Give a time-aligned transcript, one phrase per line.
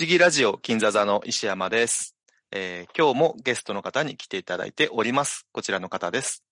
[0.00, 2.14] 思議ラジオ金座座の石山です、
[2.52, 5.48] えー今日もゲストの方に来ていただいております。
[5.50, 6.44] こちらの方です。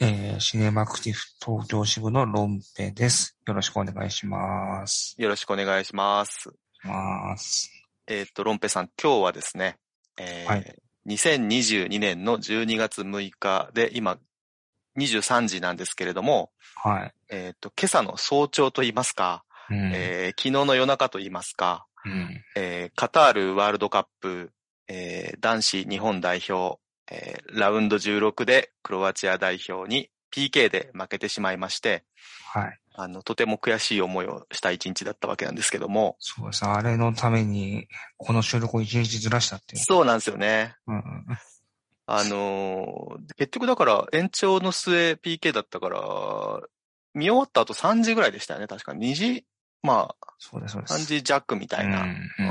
[0.00, 3.36] えー、シネマクティブ東京支部のロンペです。
[3.46, 5.14] よろしくお願いします。
[5.18, 6.54] よろしくお願いします。
[6.84, 7.70] ます。
[8.06, 9.76] えーっと、ロンペさん、今日はですね、
[10.16, 10.74] えーはい
[11.06, 14.16] 2022年の12月6日で、今、
[14.96, 17.14] 23時なんですけれども、はい。
[17.28, 19.92] えーっと、今朝の早朝と言いますか、うん。
[19.92, 22.44] えー昨日の夜中と言いますか、うん。
[22.56, 24.52] えーカタールワールドカップ、
[24.88, 26.78] えー男子日本代表、
[27.10, 32.04] えーラウンド16でクロアチア代表に PK で負けてしまいまして、
[32.52, 32.78] はい。
[32.96, 36.64] あの、とても悔しい思いをした一日だったわけなんですけども、そうです。
[36.64, 39.82] あれのために、この収録を一日ずらしたっていう。
[39.82, 40.76] そうなんですよね。
[40.86, 41.02] うん。
[42.06, 46.00] あのー結局だから延長の末 PK だったから、
[47.14, 49.44] 見終わった後3時ぐらいでしたよね、確か2時、
[49.86, 51.04] まそうです、そうあ、です。
[51.04, 52.02] 3時弱みたいな。
[52.02, 52.08] うん。
[52.08, 52.50] うんう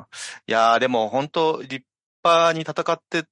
[0.00, 0.04] ん
[0.46, 1.84] いやーでも本当立
[2.24, 3.24] 派に戦って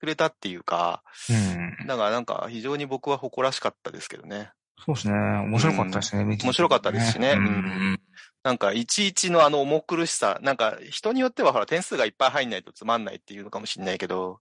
[0.00, 1.86] くれたっていうか、うん。
[1.86, 4.50] だからなんか非常に僕は誇らしかったですけどね。
[4.84, 5.14] そうですね。
[5.14, 6.24] 面白かったですね。
[6.24, 8.00] 見てて面白かったですしねううんん。
[8.42, 14.40] なんかいちいちのあの重苦しさ、なんか人によってはほら点数がいっぱい入んないとつまんないっていうのかもしれないけど、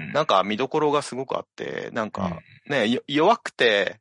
[0.00, 0.12] うん。
[0.12, 4.00] なんか見どころがすごくあって、なんかね、よ弱くて、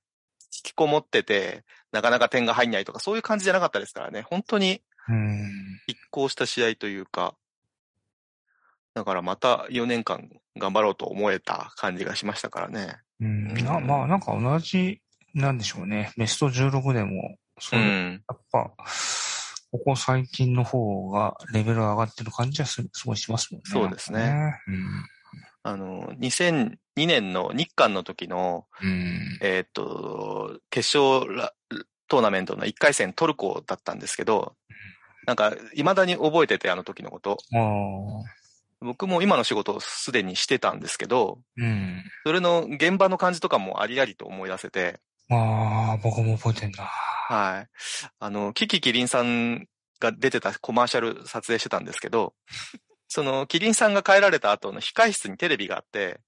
[0.54, 1.64] 引きこもってて、
[1.98, 4.22] なかなか点が入んないとかそういう感じじゃなかったですからね。
[4.22, 5.46] 本当にうん。
[5.90, 7.34] 拮抗した試合というか、
[8.94, 12.98] だからまた4年間頑張ろうと思えた感じがしましたからね。
[13.20, 13.54] うん。
[13.56, 15.02] なまあ、なんか同じ、
[15.34, 16.12] なんでしょうね。
[16.18, 18.24] ベスト16でも、そうう、やん。
[18.32, 18.72] っぱ、
[19.72, 23.64] ここ最近の方がレベル上がってる感じはすすごいしますもんね。
[23.66, 24.54] そうですねなん。
[25.64, 26.14] あの、
[26.98, 28.90] 2002年の日韓の時の、うん。
[28.90, 29.40] うん。
[29.42, 31.54] えーっと、決勝ラ
[32.08, 34.56] トーナメントの1回戦トルコだったんですけど、
[35.26, 37.38] なんか、未だに覚えてて、あの時のこと。
[38.80, 42.04] 僕も今の仕事をすでにしてたんですけど、うん。
[42.26, 45.00] それの現場の感じとかもありありと思い出せて、
[45.30, 46.86] ああ、僕も覚えてんだ。
[46.86, 47.68] はい。
[48.20, 49.68] あの、キキキリンさん
[50.00, 52.34] が出てたコマーシャル撮影してたんですけど、
[53.08, 56.20] その、キリンさんが帰られた後の控室にテレビがあって。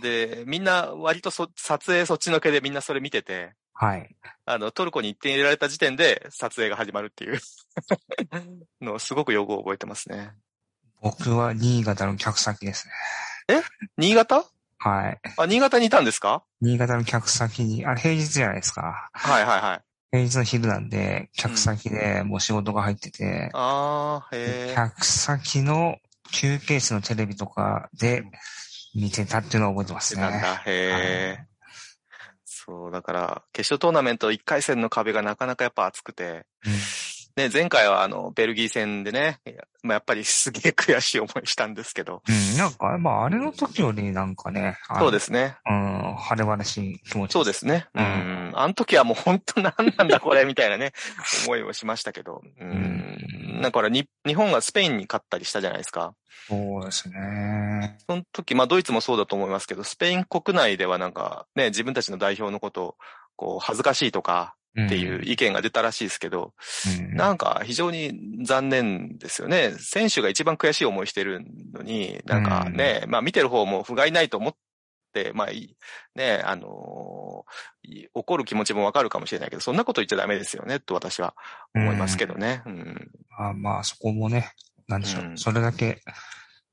[0.00, 4.16] で、みんな割とそ撮影そっちのけでみんなそれ見てて、はい。
[4.44, 7.38] あの、トルコに1点入れられた時点で撮影が始まるっていう
[8.80, 10.32] のをすごくよく覚えてますね。
[11.00, 12.88] 僕は新潟の客先です
[13.48, 13.62] ね。
[13.96, 14.44] 新潟？
[14.78, 15.20] はい。
[15.36, 16.42] あ、新潟にいたんですか？
[16.60, 19.10] 新潟の客先に、あれ平日じゃないですか。
[19.12, 19.80] はいはいはい。
[20.10, 24.74] 平日の昼なんで、客先でもう仕事が入ってて、あー、へー。
[24.74, 25.96] 客先の
[26.32, 28.24] 休憩室のテレビとかで
[28.94, 30.22] 見てたっていうのを覚えてますね。
[30.22, 31.48] なんだ、はへー。
[32.44, 36.72] そう、だから、決勝トーナメント1回戦の壁がなかなかやっぱ厚くて、うん
[37.38, 39.38] ね、前回はあの、ベルギー戦でね、
[39.84, 45.56] まあ、やっぱりすげえ悔しい思いしたんですけど、うん、なんか、まあ、あれの時よりなんかね、そうですね。
[45.64, 47.32] うん、晴れ晴らしい気持ち。
[47.32, 47.86] そうですね。
[47.94, 48.52] ううんん。
[48.54, 50.92] あの時はもう本当なんなんだこれみたいなね、
[51.46, 52.42] 思いをしましたけど。
[52.60, 53.60] うん。
[53.62, 56.14] だからに、日本がスペインに勝ったりしたじゃないですか。
[56.48, 57.98] そうですね。
[58.08, 62.96] その時、まあドイツもそうだと思いますけど、スペイン国内ではなんかね、自分たちの代表のことを、
[63.36, 66.52] こう、恥ずかしいとかっていう意見が出たらしいですけど、
[67.00, 69.74] うん、なんか非常に残念ですよね。
[69.78, 74.54] 選手が一番悔しい思いしてるのに、なんかね、まあ見てる方も不甲斐ないと思っ
[75.12, 75.76] て、まあいい、
[76.14, 81.34] ね、あのーい怒る気持ちもわかるかもしれないけど、そんなこと言っちゃダメですよね、と私は
[81.74, 82.62] 思いますけどね。
[82.66, 83.10] うん。
[83.36, 84.52] あまあ、そこもね、
[84.86, 85.24] なんでしょう。
[85.24, 86.02] うんそれだけ、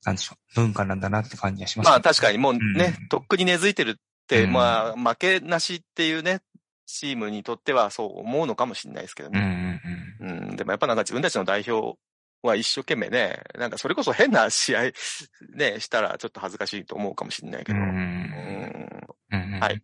[0.03, 0.55] なんでしょう。
[0.55, 3.93] 文化なんだなって感じがします、まあ確かにもうね、うんとっくに根付いてるっ
[4.27, 6.41] て、うんまあ負けなしっていうね、
[6.85, 9.81] チームにとってはそう思うのかもしれないですけどうんうね。
[10.21, 11.97] んうん、でもやっぱなんか自分たちの代表
[12.43, 14.81] は一生懸命ね、なんかそれこそ変な試合
[15.55, 17.79] ね、したらちょっと恥ずかしいと思うかもしれないけうん。
[17.79, 19.81] ど、ううんんうんはい。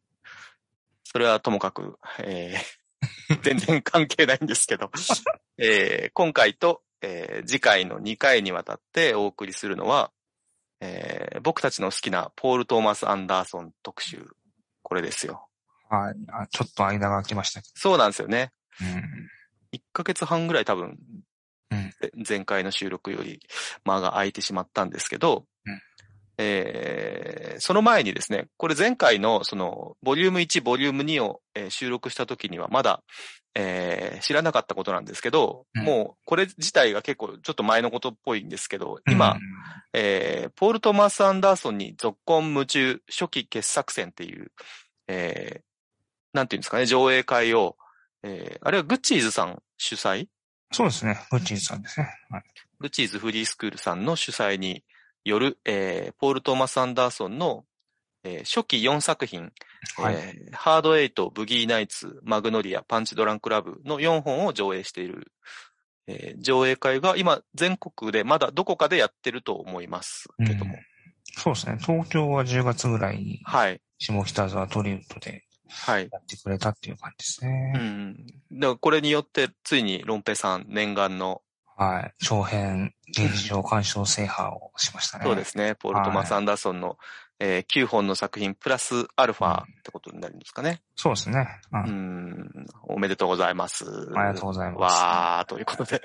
[1.03, 2.81] それはともかく、えー
[3.41, 4.91] 全然関係ないんですけど、
[5.57, 10.11] えー今回と、えー次回の2回にわたってお送りするのは、
[10.81, 14.27] えー僕たちの好きなポール・トーマス・アンダーソン特集。
[14.83, 15.47] これですよ。
[15.91, 16.47] はいあ。
[16.47, 18.51] ちょっと間が空きましたけそうなんですよね。
[18.79, 18.85] ど。
[19.77, 20.97] 1ヶ月半ぐらい多分、
[21.71, 23.39] うんぜ前回の収録より
[23.85, 25.81] 間が空いてしまったんですけど、うん
[26.37, 33.03] えーその前にですね、これ前回のその、ボリューム1、ボリューム2を、えー収録した時にはまだ、
[33.53, 39.37] えー知らなかったことなんですけど、うんもうこれ自体が結構ちょっと前のことっぽいんですけど、うん今、、
[39.93, 44.51] えーポール・トーマス・アンダーソンに続婚夢中初期傑作選っていう、
[45.07, 45.61] えー
[46.33, 47.77] なんていうんですかね、上映会を、
[48.23, 50.27] えーあれはグッチーズさん主催？
[50.71, 51.19] そうですね。
[51.31, 52.07] グッチーズさんですね。
[52.29, 52.43] はい。
[52.79, 54.83] ルチーズフリースクールさんの主催に
[55.23, 57.65] よる、えー、ポール・トーマス・アンダーソンの、
[58.23, 59.51] えー、初期4作品、
[59.97, 65.31] はいえーハードエイト、ブギーナイツ、マグノリア、パンチドランクラブの4本を上映している、
[66.07, 70.73] えー上映会が今全国でまだどこかでやってると思いますけども。
[70.73, 70.79] うん
[71.33, 71.77] そうですね。
[71.79, 73.79] 東京は10月ぐらいに、はい。
[73.99, 76.09] 下北沢トリウッドではい。
[76.11, 77.71] やってくれたっていう感じですうね。
[77.79, 78.15] ん。
[78.51, 81.41] だからこれによって、ついにロンペさん念願の、
[81.77, 82.13] はい。
[82.23, 85.25] 長編劇場鑑賞制覇をしましたね。
[85.25, 86.97] そうですね、ポール・トマス・アンダーソンの、
[87.39, 90.81] えー9本の作品プラスアルファってことになるんですかね。
[90.95, 91.47] そうですね。
[91.71, 91.77] う。
[91.77, 92.65] うんん。
[92.83, 93.85] おめでとうございます。
[94.15, 94.93] ありがとうございます。
[95.01, 96.01] わー、ということで。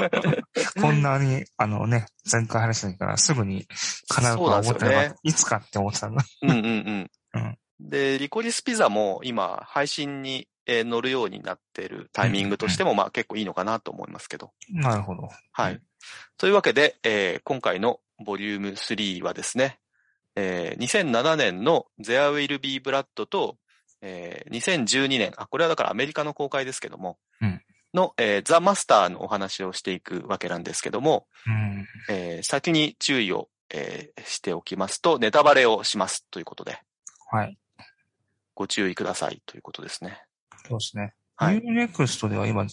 [0.80, 3.66] こんなに、あのね、前回話した時からすぐに
[4.08, 5.08] 叶うとは思ってなかった。
[5.10, 6.24] ねいつかって思ってたんだ。
[6.42, 7.10] うんうんうん。
[7.34, 14.52] うんで、リコリスピザも今、配信に、えー乗るようになってるタイミングとしても、まあ結構いいのかなと思いますけど。
[14.70, 15.28] なるほど。
[15.52, 15.80] はい。
[16.38, 19.78] というわけで、えー今回のボリューム3はですね、
[20.36, 23.58] えー2007年の There Will Be Blood と、
[24.00, 27.60] えー2012年、あ、これはだからアメリカの公開ですけども、うん
[27.92, 31.86] の、えーザ・マスターのお話をしていくわけなんですけども、うん。
[32.08, 36.78] えー先に注意を、えーしておきますと、ネタバレをしますということで、
[37.30, 37.58] はい。
[38.54, 40.22] ご注意くださいということですね。
[40.68, 41.14] そうですね。
[41.36, 41.58] はい。
[41.58, 42.66] Unext では今、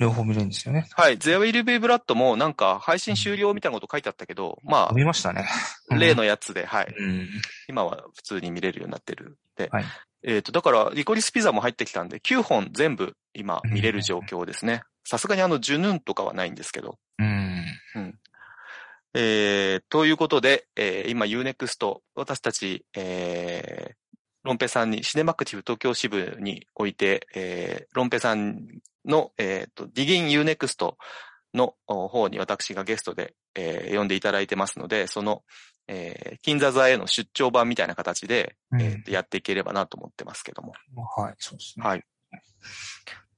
[0.00, 0.88] 両方見れるんですよね。
[0.92, 1.18] はい。
[1.18, 5.46] There Will Be Blood もなんか配信終了みたいなこと書いてあったけど、ま見ましたね。
[5.90, 6.94] あ、例のやつで、はい。
[6.98, 7.28] うん。
[7.68, 9.38] 今は普通に見れるようになってる。
[9.56, 9.84] で、はい
[10.26, 14.82] えっ、と、だから、リコリスピザも入ってきたんで、9本全部今見れる状況ですね。
[15.04, 16.98] さすがにあの、ジュヌンとかはないんですけど。
[17.18, 17.64] うん。
[19.16, 23.94] えー、ということで、えー、今 Unext、私たち、えー、
[24.44, 28.68] ロンペさんに、シネマクティブ東京支部において、えー、ロンペさん
[29.04, 30.94] の、えっ、と、ディギン Unext
[31.54, 35.42] のお方に私がゲストで、えー、呼んでいただいてますので、その、
[35.88, 40.72] えー、金座座への出張版みたいな形で、うんえーやっていければなと思ってますけども。
[41.16, 41.86] はい、そうですね。
[41.86, 42.04] はい。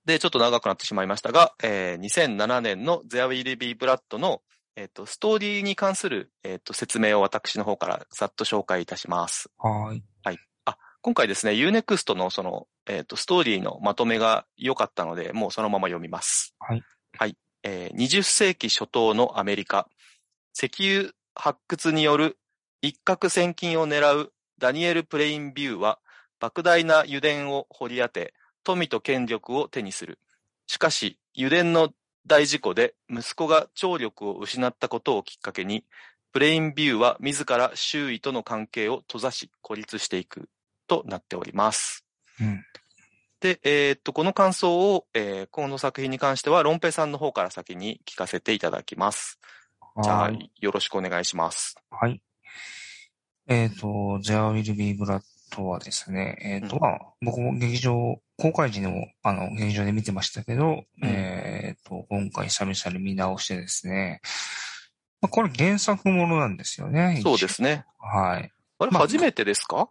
[0.04, 4.42] で、ちょっと長くなってしまいましたが、えー2007年の There Will Be Blood の、
[4.76, 9.48] えっ、と、ストーリーに関する、えっ、と、説明を私の方からざっと紹介いたします。
[9.58, 10.02] はい。
[11.06, 16.56] 今回ですね、Unext のその、えっ、と、ストーリーのまとめが良かったので、もうそのまま読みます。
[16.58, 16.82] はい。
[17.16, 17.36] はい。
[17.62, 19.88] えー20世紀初頭のアメリカ、
[20.52, 22.38] 石油発掘による
[22.82, 26.00] 一攫千金を狙うダニエル・プレインビューは、
[26.40, 30.18] 莫大な油田を掘り当て、富と権力を手にする。
[30.66, 31.90] しかし、油田の
[32.26, 35.84] 大事故で息子が聴力を失ったことをきっかけに、
[36.32, 40.48] プレインビューは自ら周囲との関係を閉ざし孤立していく
[40.86, 42.04] となっております。
[42.40, 42.64] うん。
[43.40, 49.38] で、えーっと、この感想を、えーこの作品に関しては、ロンペさんの方から先に聞かせていただきます。
[50.02, 51.76] じゃあはい。、よろしくお願いします。
[51.90, 52.20] はい。
[53.48, 53.86] えっ、と、
[54.22, 55.22] There Will Be Blood
[55.62, 64.20] はですね、えっ、と、うんまあ、僕も劇場、公開時にも、あの、劇場で見てましたけど、えっ、と、今回久々に見直してですね、
[65.22, 67.20] まあ、これ原作ものなんですよね。
[67.22, 67.86] そうですね。
[67.98, 68.52] はい。
[68.78, 69.88] あれ、まあ初めてですか？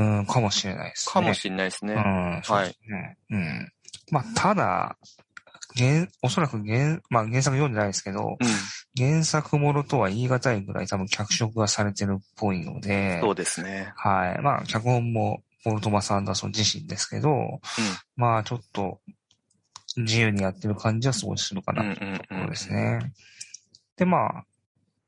[0.00, 1.12] うん、かもしれないですね。
[1.12, 1.92] かもしれないですね。
[1.94, 3.18] うん、そうですね。
[3.30, 3.72] うん。
[4.10, 4.96] まあ、ただ、
[5.76, 8.48] 原、おそらく原、まあ原作読んでないですけど、うん。
[8.96, 13.92] 原作ものとは言い難いぐらい多分脚色がされてるっぽいので、そうですね。
[13.94, 14.42] はい。
[14.42, 17.60] まあ、脚本もポール・トマス・アンダーソン自身ですけど、
[18.16, 19.00] まあ、ちょっと
[19.98, 21.78] 自由にやってる感じはすごいするかうん。
[21.78, 23.12] うなんといううんところですね。
[23.96, 24.44] で、まあ、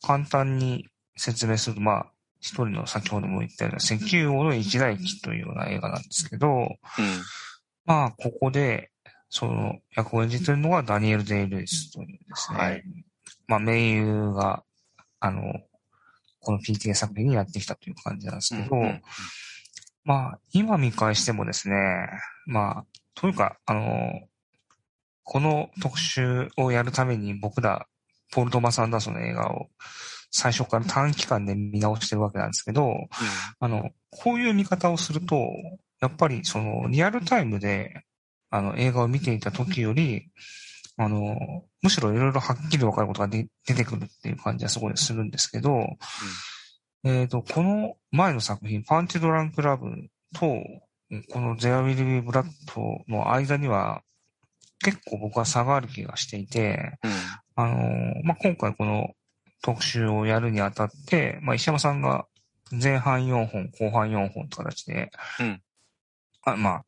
[0.03, 2.12] 簡単に説明すると、まあ、
[2.43, 6.77] 一人の先ほども言ったような石油王の一代記というような映画なんですけど、うん。
[7.87, 8.91] まあ、ここで、
[9.31, 12.85] その役を演じてるのがダニエル・デイ・ルイスというですね、はい
[13.47, 14.63] まあ、名優が、
[15.21, 15.55] あの、
[16.41, 19.03] この PTA 作品にやってきたという感じなんですけど、うんうん
[20.05, 21.77] まあ、今見返してもですね、
[22.47, 22.85] まあ、
[23.15, 24.21] というか、あの、
[25.23, 27.87] この特集をやるために僕ら、
[28.33, 29.69] ポール・トマス・アンダーソンの映画を
[30.33, 32.95] 最初から短期間で見直してるわけなんですけど、
[33.61, 35.37] あの、こういう見方をすると、
[36.01, 38.03] やっぱりそのリアルタイムで、
[38.51, 40.31] あの、映画を見ていた時より、
[40.97, 41.37] あの、
[41.83, 45.87] むしろいろいろはっきりわかることがで出てくるっていう感じはすごいするんですけど、
[47.05, 49.87] えっ、と、この前の作品、パンチドランクラブ
[50.35, 50.41] と、
[51.31, 52.47] この There Will Be Blood
[53.09, 54.03] の間には、
[54.83, 57.13] 結構僕は差がある気がしていて、うん。
[57.55, 59.11] あのーまあ、今回この
[59.63, 62.27] 特集をやるにあたって、まあ、石山さんが
[62.71, 65.63] 前半4本、後半4本と形で、うん
[66.45, 66.85] あまあ、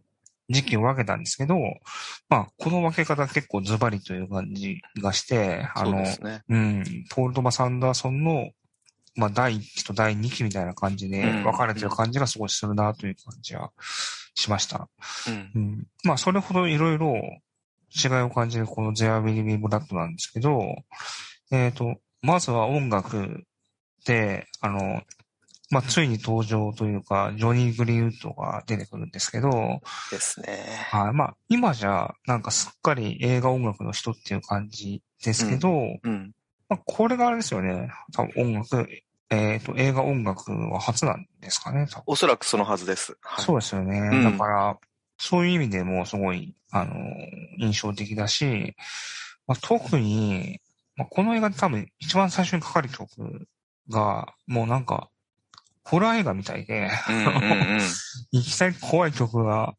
[0.49, 1.57] 時期を分けたんですけど、
[2.29, 6.43] まあ、この分け方結構ズバリという感じがして、あの、そうね。
[6.49, 8.51] うん、ポール・トマス・アンダーソンの、
[9.17, 13.71] まあ、第1期と第2期みたいな感じでうん分かれてる感じがすごいするなという感じは
[14.35, 14.89] しました。
[15.29, 15.51] うん。
[15.55, 17.15] うん、まあ、それほどいろいろ
[17.95, 20.61] 違いを感じるこの There Will Be Blood なんですけど、
[21.53, 23.45] えっ、と、まずは音楽
[24.07, 25.03] で、あの、
[25.71, 30.65] まあ、ついに登場というか、ジョニー・グリーンウッドが出てくるんですけど、ですね。
[30.91, 31.13] はい。
[31.13, 35.71] まあ、今じゃ、なんかすっかり映画音楽の人っていう感じですけど、
[36.03, 36.33] うん。
[36.71, 37.91] まあ、これがあれですよね。
[38.15, 38.89] 多分音楽、
[39.29, 41.87] えっ、と、映画音楽は初なんですかね。
[42.07, 43.19] おそらくそのはずです。
[43.21, 43.45] はい。
[43.45, 43.99] そうですよね。
[43.99, 44.79] うんだから、
[45.19, 46.95] そういう意味でもすごい、あの、
[47.59, 48.75] 印象的だし、
[49.47, 50.61] まあ、特に、
[50.97, 53.49] まあ、この映画で多分一番最初にかかる曲
[53.91, 55.11] が、もうなんか、
[55.85, 57.21] ホラー映画みたいで、うんう
[57.77, 57.81] ん
[58.33, 59.75] いきなり怖い曲が。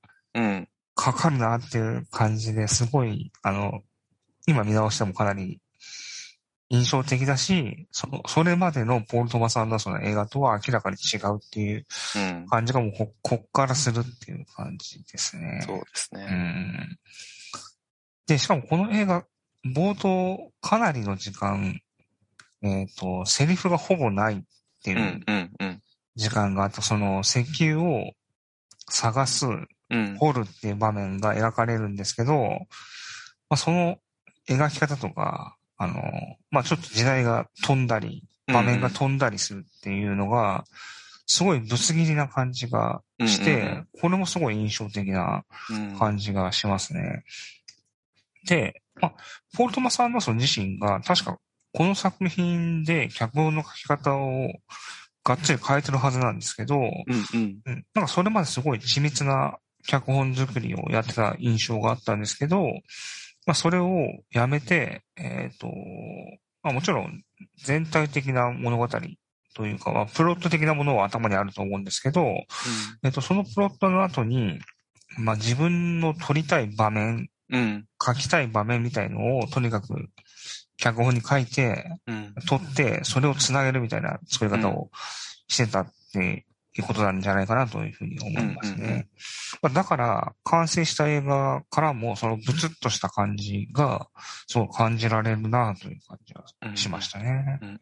[0.96, 3.82] かかるなっていう感じですごい、あの、
[4.48, 5.60] 今見直してもかなり
[6.70, 12.48] 印象的だし、その、それまでのポール・トマス・アンダーソンの映画とは明らかに違うっていううん。
[12.48, 15.62] 感じがもうこ、こっからするっていう感じですね。
[15.66, 16.26] そうですうね。
[16.26, 17.00] ん。
[18.26, 19.26] で、しかもこの映画、
[19.66, 21.80] 冒頭、かなりの時間、
[22.62, 24.42] えっ、と、セリフがほぼないっ
[24.84, 25.24] ていう。
[26.16, 28.14] 時間があって、その石油を
[28.90, 29.46] 探す、
[29.90, 30.18] うん。
[30.18, 32.34] 掘るっていう場面が描かれるんですけど、
[33.50, 33.98] まあ、その
[34.50, 36.02] 描き方とか、あの、
[36.50, 40.66] まあ、ちょっと時代が飛んだり、場面が飛んだりするっていうのが、
[41.28, 47.24] すごいぶつ切りな感じがして、これもすごい印象的なうん感じがしますね。
[48.48, 49.14] で、まあ、
[49.56, 51.38] ポール・トマス・アンダーソン自身が確か
[51.74, 54.54] この作品で脚本の書き方を
[55.26, 56.84] がっつり変えてるはずなんですけど、うん
[57.34, 57.60] うん。
[57.66, 62.64] うん、なんかそれまですごい緻密な脚本作りをやってた印象があったんですけど、
[63.46, 65.68] まあそれをやめて、えっ、と、
[66.64, 67.24] まあもちろん
[67.64, 72.26] 全体的な物語というか、まあプロット的なものは頭にあると思うんですけど、
[73.04, 74.60] えっ、と、そのプロットの後に、
[75.18, 77.86] まあ自分の撮りたい場面、うん。
[78.04, 80.10] 書きたい場面みたいのをとにかく
[80.78, 82.34] 脚本に書いて、うん。
[82.48, 84.90] 撮って、それをつなげるみたいな作り方を
[85.48, 86.46] してたって
[86.78, 89.08] いうことなんじゃないかなというふうに思いますうんうんうんね。
[89.62, 94.08] まあだから、完成した映画からも、そのブツッとした感じが、
[94.48, 97.60] そう感じられるなという感じがしましたね。
[97.62, 97.80] うんうん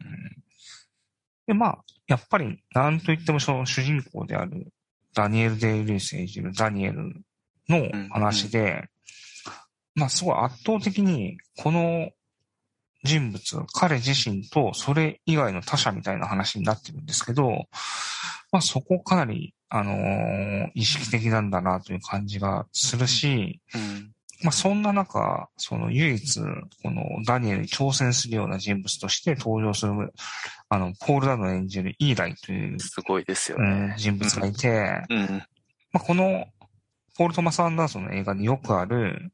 [1.46, 4.72] で、まあ、やっぱり、なんといってもその主人公である、
[5.14, 7.14] ダニエル・デイ・ルイス演じるダニエル
[7.68, 8.88] の話で、
[9.94, 12.10] まあ、すごい圧倒的に、この
[13.04, 17.66] 人物、彼自身とそれ以外の他者みたいな話になってるんですけど、
[18.50, 24.12] まあ、そこかなり、あのー意識的なんだなという感じがするし、うん。
[24.42, 30.12] まあ、そんな中、その唯一、このダニエルに挑戦するような人物として登場する、
[30.68, 33.94] あの、ポール・ダノ演じるイーライという、すごいですようんね。
[33.96, 35.42] 人物がいて、うん。
[35.92, 36.46] まあ、この、
[37.16, 39.32] ポール・トマス・アンダーソンの映画でよくある、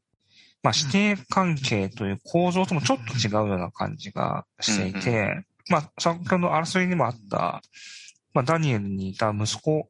[0.63, 7.61] まあ、師弟関係という構造ともちょっと違うような感じがしていて、まあ、先ほど争いにもあった、
[8.33, 9.89] まあ、ダニエルにいた息子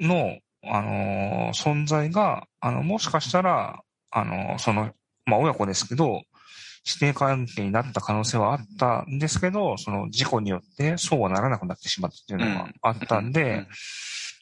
[0.00, 4.92] の、あのー存在が、あの、もしかしたら、あのーその、
[5.24, 6.22] まあ、親子ですけど、
[6.84, 13.66] 師弟関係になった可能性はあったんですけど、その事故によってそうはならなくなってしまったっていうのがあったんで、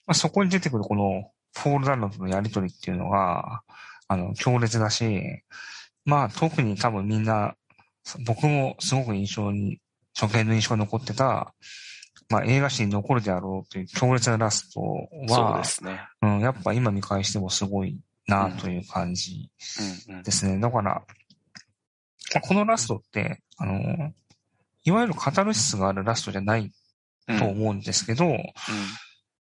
[0.07, 3.63] まあ、そこに出てくるこのポール・ダンロとのやりとりっていうのが、
[4.09, 5.43] あの、強烈だし、
[6.05, 7.55] まあ特に多分みんな、
[8.27, 9.81] 僕もすごく印象に、
[10.19, 11.55] 初見の印象が残ってた、
[12.29, 14.81] まあ映画史に残るであろうという強烈なラスト
[15.29, 16.01] そうはで、すね。
[16.23, 19.51] うん、やっぱ今見返してもすごいなという感じ
[20.09, 20.59] うんうんですね。
[20.59, 21.01] だから、ま
[22.37, 24.13] あこのラストって、あの、
[24.85, 26.73] いわゆるカタルシスがあるラストじゃない
[27.29, 28.37] うんと思うんですけど、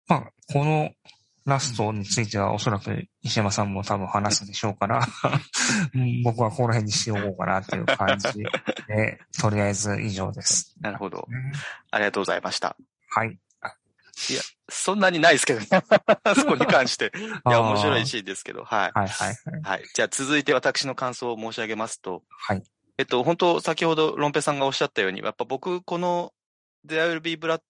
[0.07, 0.90] まあ、この
[1.50, 5.07] ラストについてはおそらく石山さんも多分話すでしょうから、
[5.95, 8.42] うん僕はこの辺にしておこうかなっていう感じ
[8.88, 10.75] で、とりあえず以上です。
[10.80, 11.26] なるほど。
[11.90, 12.76] ありがとうございました。
[13.09, 13.38] はい。
[14.69, 15.66] そんなにないですけどね。
[16.35, 17.12] そこに関して。
[17.47, 18.64] いや、面白いシーンですけど。
[18.64, 18.92] はい。
[18.95, 19.62] はいはいはい。
[19.62, 19.85] はい。
[19.95, 22.62] じゃあ続いて私の感想を申し上げますと、はい。
[22.99, 26.33] えっと、本当先ほどロンペさんがおっしゃったように、やっぱ僕、この
[26.87, 27.61] There Will Be Blood、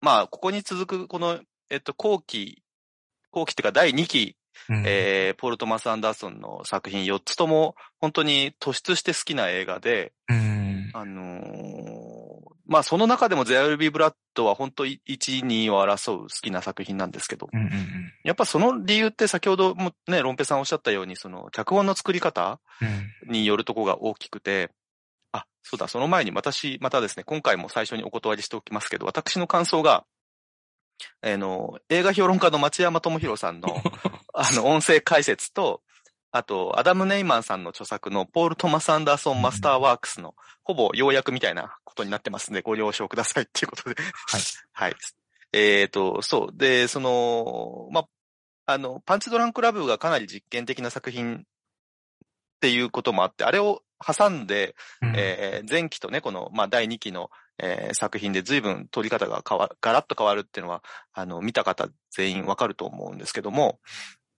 [0.00, 2.63] まあ、ここに続く、この、えっと、後期、
[3.34, 4.36] 後期っていうか第2期、
[4.68, 10.90] うんえー、ポール・トマス・アンダーソンの作品4つとも、本当に突出して好きな映画で、うん。
[10.94, 12.14] あのー
[12.66, 17.70] まあその中でもゼアルビー・ブラッドは本当1、2を争う好きな作品なんですけど、うんうん
[18.24, 23.32] やっぱその理由って先ほどもね、ロンペさんおっしゃったように、その脚本の作り方うん。
[23.32, 24.70] によるとこが大きくて、
[25.30, 30.04] あ、そうだ、その前に私、またですね、今回も最初にお断りしておきますけど、私の感想が、
[31.22, 33.68] あの、映画評論家の町山智博さんの、
[34.34, 35.82] あの、音声解説と、
[36.30, 40.34] あと、アダム・ネイマンさんの著作のポール・トマス・アンダーソン・マスター・ワークスの、
[40.64, 44.02] ほぼ要約みたいなことになってますんで、ご了承くださいっていうことで。
[44.02, 44.40] はい。
[44.72, 44.96] はい。
[45.52, 46.56] えっ、と、そう。
[46.56, 48.06] で、その、ま、
[48.66, 51.42] あの、パンチドランクラブがかなり実験的な作品っ
[52.60, 60.82] ていうこともあって、あれを挟んで、うんえー前期とね、この、まあ、第2期の、えー作品で随分撮り方が変わ、ガラッと変わるっていうのは、
[61.12, 63.78] あの、見た方全員わかると思うんですけども、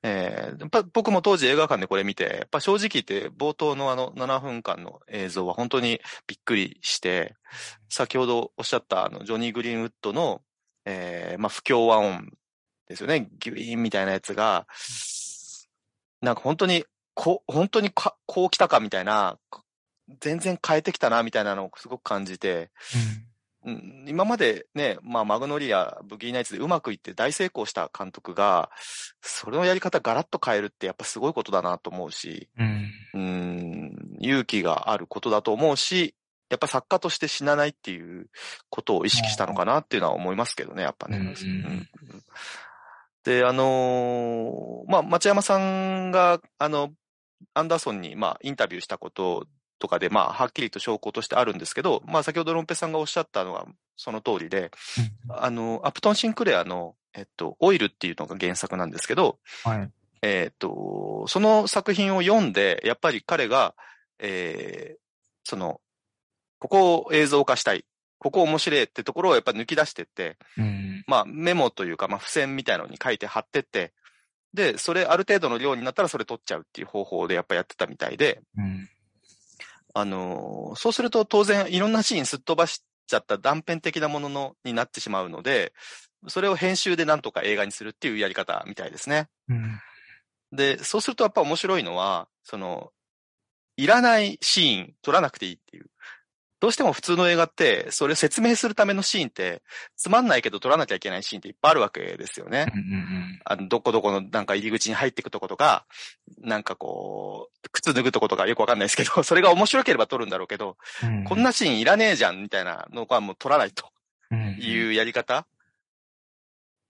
[0.02, 7.34] えーやっぱ僕も当時映画館でこれ見て、やっぱ正直言って冒頭のあの7分間の映像は本当にびっくりして、
[7.88, 10.42] 先ほどおっしゃったあのジョニー・グリーンウッドの、
[10.84, 12.30] えーまあ不協和音
[12.88, 14.66] ですよね、ギュイーンみたいなやつが、
[16.20, 19.38] なんか本当に、こう、本当にかこう来たかみたいな、
[20.20, 22.70] 全然変えてきたなみたいなのをすごく感じて、
[23.64, 24.04] うん。
[24.06, 28.70] 今までね、まあ、マグノリア、ブギーナイツでうまくいって大成功した監督が、
[29.20, 32.92] それのやり方ガラッと変えるってやっぱすごいことだなと思うし、うん。
[33.14, 36.14] うん、勇気があることだと思うし、
[36.48, 38.28] やっぱ作家として死なないっていう
[38.70, 41.18] ことを意識したのかなっていうのは思いますけどね、やっぱね。
[41.18, 41.88] うんうん。
[43.24, 46.92] で、あのーまあ、町山さんが、あの、
[47.54, 49.46] アンダーソンに、まあ、インタビューしたこと
[49.78, 53.66] とかで、まあ、はっきりと証拠としてあるんですけど、まあ、先ほどロンペさんがおっしゃったのが
[53.96, 54.70] その通りで、
[55.28, 59.90] あの、アプトン・シンクレアの、えっと、オイルっていうのが原作なんですけど、はい。
[60.22, 63.74] えっと、その作品を読んで、やっぱり彼が、
[64.18, 65.06] えー
[65.48, 65.80] その、
[66.58, 67.84] ここを映像化したい。
[68.18, 71.04] ここ面白いってところをやっぱ抜き出してって、うん。
[71.06, 73.92] まあメモというか、まあ付箋みたいなのに書いて貼ってって、
[74.52, 78.88] で、それある程度の量になったらそれ取っちゃうっていう方法でやっぱやってたみたいで、うん。
[79.98, 85.72] あのーそうすると当然いろんなシーンすっ飛ばしちゃった断片的なもののになってしまうので、
[86.28, 89.28] それを編集でなんとか映画にするっていうやり方みたいですね。
[89.48, 89.80] うん。
[90.52, 92.90] で、そうするとやっぱ面白いのは、その、
[93.78, 95.86] いらないシーン撮らなくていいっていう。
[96.66, 99.62] どうしても普通の映画って、それを説明するためのシーンって、
[99.94, 102.66] つまんないけど撮らなきゃいけないシーンっていっぱいあるわけですよね。
[102.74, 103.40] うん。
[103.44, 105.86] あの、どこどこのなんか入り口に入っていくとことか、
[106.40, 111.22] なんかこう、靴脱ぐとことかよくわかんないですけど、 それが面白ければ撮るんだろうけど、うん。
[111.22, 113.88] こんなシーンいらねえじゃんみたいなのはもう撮らないと
[114.32, 115.46] うん、いうやり方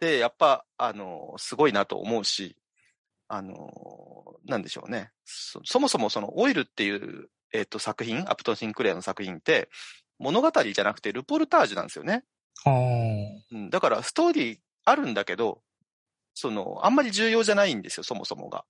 [0.01, 2.57] で、やっぱ、あの、すごいなと思うし、
[3.29, 5.11] あの、なんでしょうね。
[5.27, 9.69] そそもそもそのオイルっていう、えっ、と、作品、アプトン・シンクレアの作品って、
[10.19, 12.25] 物語じゃなくてルポルタージュなんですよね。
[13.51, 15.63] うん、だから、ストーリーあるんだけど、
[16.35, 18.65] その、あんまり重要じゃないんですよ、そもそもが。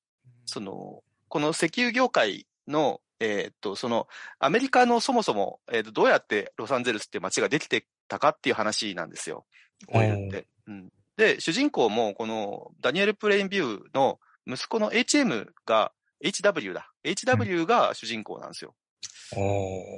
[0.44, 9.46] その、この石油業界の、えーっと、その、アメリカのそもそも、えーっと、どうやってロサンゼルスっていう街ができてたかっていう話なんですよ。
[9.88, 10.46] オイルって。
[10.66, 10.88] うん。
[11.16, 15.92] で、主人公も、この、ダニエル・プレインビューの息子の HM が、
[16.24, 16.92] HW だ。
[17.05, 18.74] HW が主人公なんですよ。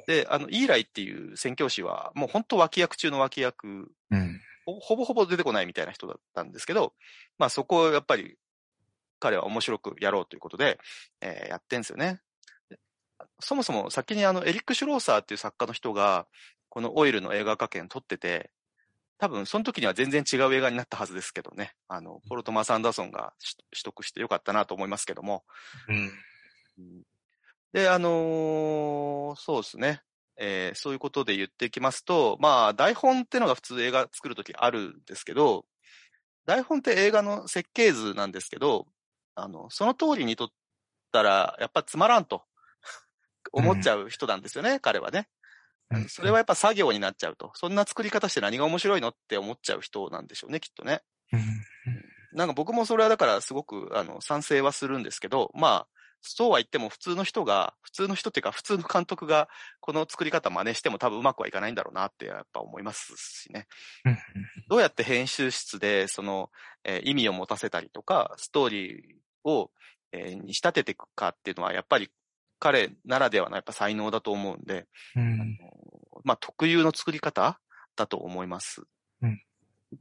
[0.06, 4.40] で、あの、イーライっていう宣教師は、もう本当脇役中の脇役うん。
[4.66, 6.92] ほほぼほぼ出てこないみたいな人だったんですけど、
[7.38, 8.36] まあそこをやっぱり
[9.18, 10.78] 彼は面白くやろうということで、
[11.22, 12.20] えーやってんですよね。
[12.68, 12.78] で
[13.40, 16.26] そもそも先にあのエリック・シュローサーっていう作家の人が、
[16.68, 18.50] このオイルの映画化権取ってて、
[19.18, 21.72] 多分その時には全然違う映画になったはずですけどね。
[21.88, 25.44] あの、ポルトマス・アンダーソンがし取得してよかったなと思いますけども。
[25.88, 25.96] うん。
[26.78, 27.02] うん
[27.72, 30.02] で、あのーそうですね。
[30.38, 35.66] えーそういうことで言っていきますと、まあ、台本ってのが普通映画作るときあるんですけど、
[36.46, 38.86] 台本って映画の設計図なんですけど、
[39.34, 40.48] あの、その通りに撮っ
[41.12, 42.44] たら、やっぱつまらんと
[43.52, 45.28] 思っちゃう人なんですよね、彼はね。
[45.90, 47.50] うんそれはやっぱ作業になっちゃうと。
[47.54, 51.02] そんな作り方して何が面白いのって思っちゃう人なんでしょうね、きっとね。
[51.32, 51.40] うん。
[52.32, 55.88] なんか僕もそれはだからすごくあの賛成はするんですけど、まあ、
[56.20, 59.48] そうは言っても普通の人が、普通の人っていうか普通の監督が
[59.80, 63.66] この作り方真似しても多分うまくはいかないんだろうなってやっぱ思いますしね。
[64.04, 64.18] うん。
[64.68, 66.50] どうやって編集室でその、
[66.84, 69.70] えー意味を持たせたりとか、ストーリーを、
[70.12, 72.10] えーに仕立てていくかっていうのはやっぱり
[72.58, 75.58] 彼ならではのやっぱ才能だと思うんで、うん。
[76.24, 77.60] まあ特有の作り方
[77.96, 78.82] だと思います。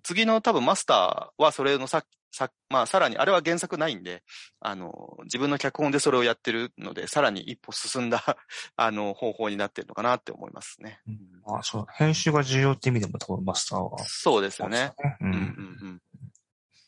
[0.04, 4.24] 次の多分マスターはそれのさ、さ、まあさらに、あれは原作ないんで、
[4.60, 8.22] あの、自分の脚本でそれをやってるので、さらに一歩進んだ
[8.76, 11.00] あの、方法になってるのかなって思いますね。
[11.08, 11.12] う
[11.54, 11.86] ん、あそう。
[11.94, 13.98] 編集が重要って意味でも多分マスターは。
[14.06, 14.94] そうですよね。
[15.22, 15.40] うん、うん、う
[15.88, 16.02] ん。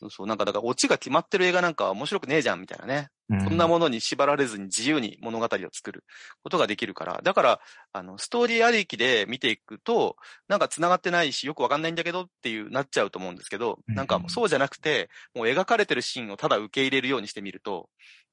[0.00, 0.26] そうそう。
[0.26, 3.10] なんか、だから、オチが決まってる映画なんかは面白くねえじゃん、みたいなね。
[3.28, 6.04] うん、そんなものに縛られずに自由に物語を作る
[6.42, 7.20] ことができるから。
[7.22, 7.60] だから、
[7.92, 10.16] あの、ストーリーありきで見ていくと、
[10.48, 17.90] なんか繋がってないし、よくわかんないんだけどっていうなっちゃうと思うんですけど、うん、なんかそうじゃなくて、もう描かれてるシーンをただ受け入れるようにしてみると、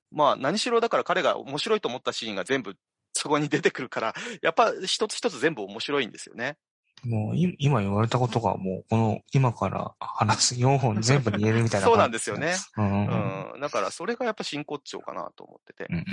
[0.09, 2.75] まあ、何しろだから彼が面白いと思ったシーンが全部
[3.13, 6.57] そこに出てくるから、やっぱ一つ一つ全部面白いんですよね。
[7.05, 12.55] もう今言われたことがもうこの今から話す4本全部に言えるみたいな そうなんですよね。
[12.75, 15.85] うん、うん、だからそれがやっぱ真骨頂かなと思ってて。
[15.89, 16.05] うんうん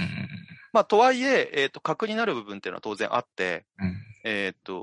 [0.75, 4.83] まあとはいえ、えっ、ー、と、核になる部分っていうのは当然あって、うん、えっ、と、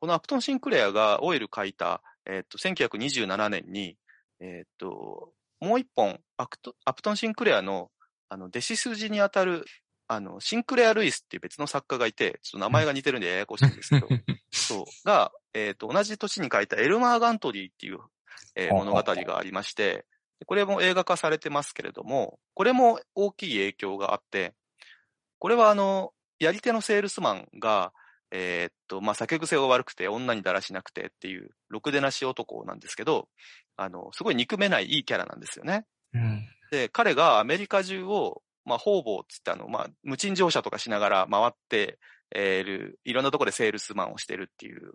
[0.00, 3.98] このアプトン・シンクレアがオイル書いた、えっ、ー、と、1927年に、
[4.40, 7.90] えっ、と、もう一本アプト、アプトン・シンクレアの、
[8.30, 9.66] あの、弟子筋にあたる
[10.08, 14.08] あの、シンクレア・ルイスっていう別の作家がいて、ちょっと名前が似てるんでややこしいんですけど、
[14.50, 17.98] そう、が、えっ、ー、と、同じ年に書いたエルマー・ガントリーっていう、
[18.54, 20.06] えー、物語がありまして、
[20.44, 24.54] これも映画化されてますけれども、これも大きい影響があって、
[25.38, 27.92] これはあの、やり手のセールスマンが、
[28.30, 33.28] えー、っと、まあ、酒癖が悪くて女にだらしなくてっていう、ろくでなし男なんですけど、
[33.76, 35.86] あの、すごい憎めないいいキャラなんですよね。
[36.12, 41.98] うん、で、彼がアメリカ中をまあ、方々つってあの、まあ、無賃乗車とかしながら回って、
[42.34, 44.92] えー、る、いろんなところでセールスマンをしてるっていう、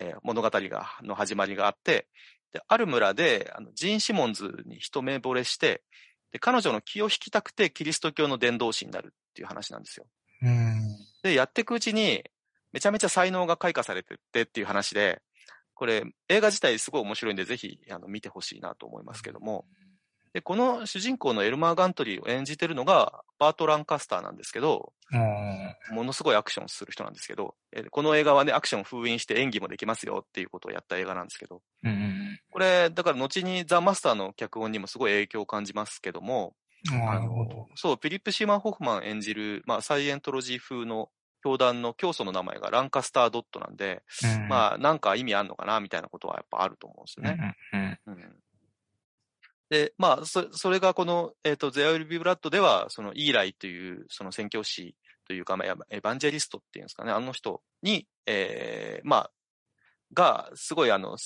[0.00, 2.08] えー、物語が、の始まりがあって、
[2.52, 5.82] で、ある村で、あの、ジーン・シモンズに一目惚れして、
[6.32, 10.06] で、彼女の気を引きたくてキリスト教の伝道師になるっていう話なんですよ。
[11.22, 12.24] で、やっていくうちに、
[12.72, 15.22] めちゃめちゃ才能が開花されてってっていう話で、
[15.74, 19.66] これ、映画自体すごい面白いんで、ぜひ、あの、見てほしいなと思いますけども、
[20.34, 24.92] で、この主人公のエルマー・ガントリーを演じてるのが、バート・ランカスターなんですけど、
[25.92, 27.54] ものすごいアクションする人なんですけど、
[27.92, 31.62] この映画はね、アクションを封印して演技もできますよっていうことをやった映画なんですけど、
[32.50, 36.56] これ、だから後にザ・マスターの脚本にもすごい影響を感じますけども、
[36.90, 37.68] なるほど。
[37.76, 41.10] そう、フィリップ・シーマン・ホフマン演じる、まあ、サイエントロジー風の
[41.44, 47.56] 教団の教祖の名前がランカスター・ドットなんで、うん、まあ、なんか意味あんのかなみたいなことはやっぱあると思うんですよね。
[47.72, 48.43] うん、うん
[49.74, 54.94] で、まあ、そそれがこの、えっ、ー、と、ゼアウルビブラッドでは、そのイーライという、その宣教師
[55.26, 59.30] というか、まあ、エヴァンジェリストっていうんですかね、あの人に、えー、まあ、
[60.12, 61.16] が、すごいあの、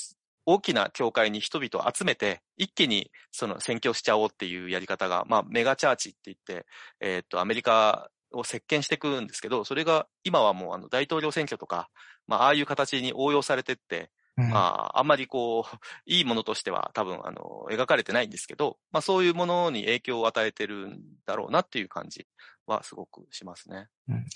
[0.46, 6.66] 大きな教会に人々を集めて、一気にその宣教しちゃおうっていうやり方が、まあ、メガチャーチって言って、
[7.00, 11.90] えっ、ー、と、アメリカを席巻していくんですけど、それが今はもうあの大統領選挙とか、
[12.26, 14.58] まあ、ああいう形に応用されてって、ま
[14.94, 22.26] あ、あんまりこう、 いいものとしては多分、あの、描かれてないんですけど、まあそういうものに影響を与えてるんだろうなっていう感じ
[22.66, 23.88] はすごくしますね。
[24.08, 24.26] うん、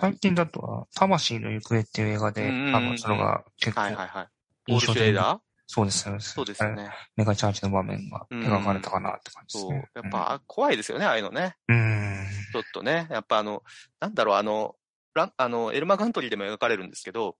[0.00, 4.28] 最近だとは、魂の行方っていう映画で、あの、それが結構、はいはいはい。
[4.66, 5.40] ポール・シュレーダー？
[5.72, 6.20] そうですよね。
[6.20, 6.90] そうですよね。
[7.14, 9.88] メガチャーチの場面が描かれたかなって感じですね。
[9.94, 10.04] そう。
[10.04, 11.54] やっぱ怖いですよね、ああいうのね。
[11.68, 12.26] うん。
[12.52, 13.62] ちょっとね、やっぱあの、
[14.00, 14.74] なんだろう、あの、
[15.14, 17.36] ラあの、エルマガントリーでも描かれるんですけど、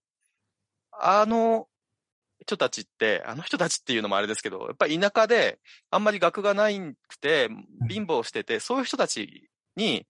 [0.93, 1.67] あの、
[2.43, 5.59] 人たちって、あの人たちっていうのもあれですけど、やっぱり田舎で
[5.91, 7.49] あんまり学がないくて、
[7.89, 10.07] 貧乏してて、そういう人たちに、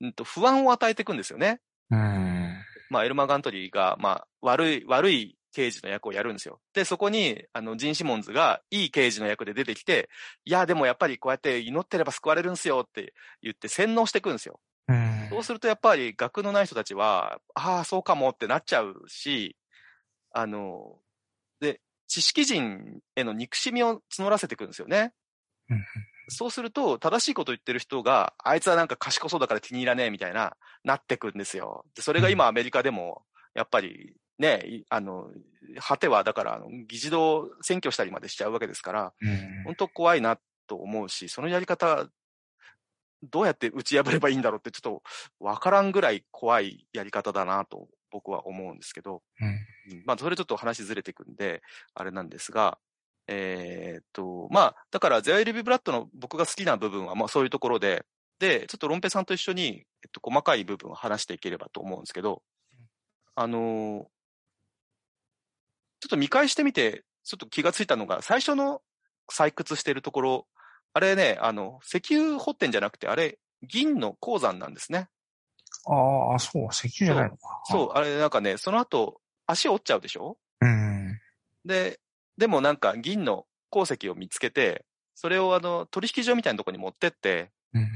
[0.00, 1.60] うんと、不安を与えていくんですよね。
[1.90, 2.54] うん。
[2.88, 6.60] まあ、エルマ・ガントリーが、まあ、悪い、悪い刑事の役をやるんですよ。
[6.72, 10.08] で、そこに、あの、ジン・シモンズがいい刑事の役で出てきて、
[10.44, 14.60] いや、でもやっぱりこうやって祈ってれば救われるんすよって言って洗脳していくんですよ。
[14.88, 19.56] うん、そうするとやっぱり学のない人たちは、ああ、そうかもってなっちゃうし、
[20.32, 20.98] あの、
[22.10, 25.12] 知識人への憎しみを募らせていくんですよね。
[26.28, 31.84] そうすると、正しいこと言ってる人が、あいつはなんか賢そうだから気に入らねえみたいな、なってくんですよ。
[31.94, 33.22] で、それが今アメリカでも、
[33.54, 35.30] やっぱり、ね、あの、
[35.78, 39.12] 果てはだから、議事堂占拠したりまでしちゃうわけですから、
[39.64, 42.08] 本当怖いなと思うし、そのやり方、
[43.22, 45.02] どうやって打ち破ればいいんだろうってちょっと
[45.38, 49.58] わからんぐらい怖いやり方だなと僕は思うんですけど、うん、
[50.04, 51.62] まあ、それちょっと話ずれていくんで、
[51.94, 52.78] あれなんですが、
[53.26, 58.04] えー、っと、まあ、だから、ゼアイルビブラッドの僕が好きな部分は、まあ、そういうところで、
[58.40, 62.42] で、ちょっとロンペさんと一緒に、えっと、細かい部分を話していければと思うんですけど、
[63.36, 64.06] あの
[66.00, 68.80] ちょっと見返してみて、ちょっと気がついたのが、最初の
[69.30, 70.46] 採掘してるところ、
[70.94, 75.08] あれね、あの、石油掘ってんじゃなくて、あれ、銀の鉱山なんですね。
[75.86, 77.62] ああ、そう、石油じゃないのか。
[77.66, 80.38] そう、あれなんかね、その後、足折っちゃうでしょ？
[80.60, 81.20] うん。
[81.64, 82.00] で、
[82.38, 84.84] でもなんか銀の鉱石を見つけて、
[85.14, 87.88] それをあの、取引所みたいなところに持ってって、うん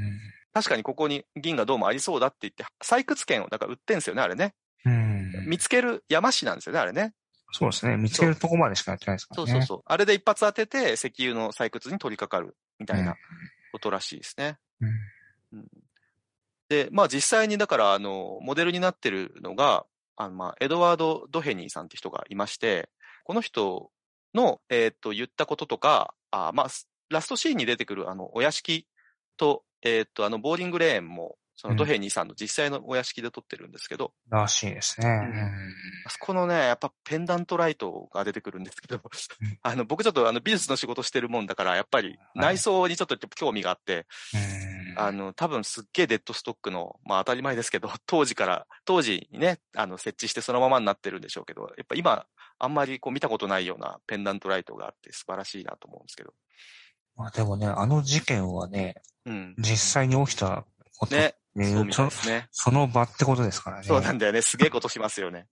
[0.53, 4.55] 確かにここに銀がどうもありそうだって言って、採掘権をだから売ってんすよね、あれね。
[4.85, 5.49] うん。
[5.49, 7.13] 見つける山師なんですよね、あれね。
[7.51, 7.97] そうですね。
[7.97, 9.51] 見つけるとこまでしかやってないですからね。
[9.51, 9.83] そうそうそう。
[9.85, 13.17] あれで一発当てて、石油の採掘に取り掛かるみたいな
[13.73, 14.59] ことらしいですね。
[14.81, 15.67] うん。
[16.69, 19.87] で、まあ実際にだから、あの、モデルになってるのが、
[20.17, 22.89] あの、まあ、エドワード・ドヘニーさんって人がいまして、
[23.25, 23.91] この人
[24.35, 26.69] の、えーっと、言ったこととか、あまあ、
[27.11, 28.87] ラストシーンに出てくる、あの、お屋敷
[29.37, 35.07] と、えーっと、あの、ボーリングレーンも、そのドヘニーさんの実際のお屋敷で撮ってるんですけど、らしいですね。
[36.05, 44.84] あそこのね、やっぱペンダントライトが出てくるんですけど、うんあの、僕ちょっとあの美術の仕事してるもんだから、やっぱり内装にちょっと興味があって、うん。
[44.97, 52.27] あの、多分すっげえデッドストックの、まあ当たり前ですけど、 当時から、当時にね、あの、設置してそのままになってるんでしょうけど、やっぱ今、
[52.59, 56.33] あんまりこう見たことないようなペンダントライトがあって素晴らしいなと思うんですけど。
[57.17, 59.55] まあでもね、あの事件はね、うん。
[59.59, 60.65] 実際に起きた
[60.99, 61.35] ことね。
[61.55, 62.49] ねそうみたいですね。
[62.53, 63.85] その場ってことですからね。
[63.85, 64.43] そうなんだよね。
[64.43, 65.47] すげえことしますよね。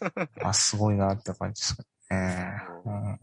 [0.42, 1.86] あ、すごいなって感じですね。
[2.84, 3.18] うん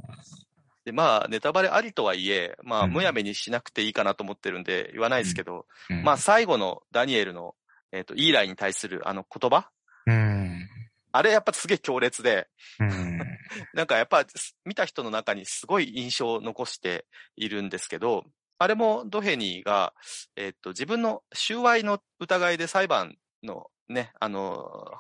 [0.86, 2.92] で、まあ、ネタバレありとはいえ、まあ、うん。
[2.94, 6.04] むやみにしなくていいかなと思ってるんで、言わないですけど、うん。
[6.04, 7.56] まあ、最後のダニエルの、
[7.92, 9.70] えっ、と、イーライに対するあの言葉？
[10.08, 10.70] うん。
[11.12, 12.48] あれやっぱすげえ強烈で、
[12.80, 13.20] うん。
[13.74, 14.26] なんかやっぱ
[14.66, 18.26] 見た人の中にすごい印象を残しているんですけど、
[18.58, 19.94] あれもドヘニーが、
[20.36, 24.92] えっと、自分の収賄の疑いで裁判のね、あの、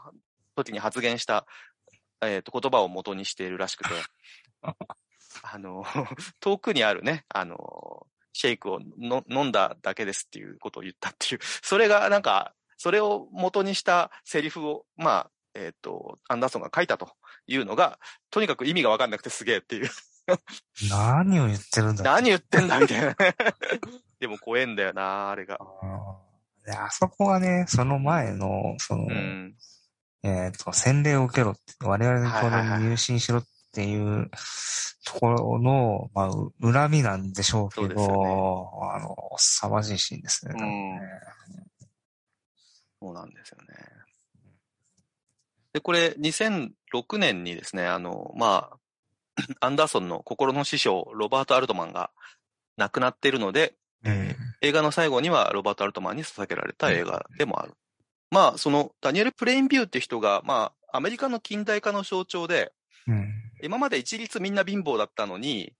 [0.55, 1.47] 時に発言した、
[2.21, 3.89] えっと、言葉を元にしているらしくて、
[5.43, 5.83] あの、
[6.39, 17.15] 遠くにあるね、あの、シェイクをの飲んだだけですっていうことを言ったっていう、 それがなんか、それを元にしたセリフを、まあ、えっ、と、アンダーソンが書いたと
[17.47, 17.99] いうのが、
[18.31, 19.89] とにかく意味がわかんなくてすげえっていう。
[20.89, 23.15] 何を言ってるんだ何言ってんだみたいな。
[24.19, 25.59] でも怖えんだよな、あれが。
[26.65, 29.55] であそこはね、その前の、その、うん。
[30.23, 34.29] えっ、と、洗礼を受けろって、我々の教はいはいはい団に入信しろっていう
[35.05, 40.53] ところの、まあ、う恨みなんでしょうけど、そうですよあの、凄まじいシーンですね。
[40.53, 40.99] 多分ね
[43.01, 43.65] そうなんですよね。
[45.73, 48.77] で、これ、2006年にですね、あの、まあ、
[49.59, 52.11] アンダーソンの心の師匠、ロバート・アルトマンが
[52.77, 57.73] 亡くなっているので、うん映画の最後にはロバート・アルトマンに捧げられた映画でもある。
[58.31, 62.71] まあ、その、ダニエル・プレインビューっていう人が、まあ、アメリカの近代化の象徴で、
[63.07, 63.42] うん。
[63.63, 65.73] 今まで一律みんな貧乏だったのに、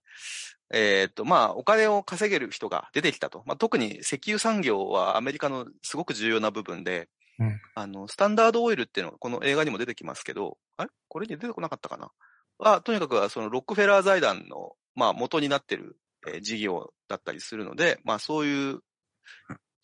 [0.72, 3.42] えーっと、まあ、お金を稼げる人が出てきたと。
[3.46, 7.60] まあ、特に石油産業はアメリカのすごく重要な部分で、うん。
[7.74, 10.90] あの、スタンダードオイルっていうのがこの映画にも出てきますけど、あれ？
[11.08, 12.10] これに出てこなかったかな？
[12.58, 18.80] は、とにかくそのロックフェラー財団の、まあ、元になってる、えー事業だったりするので、まあ、そういう、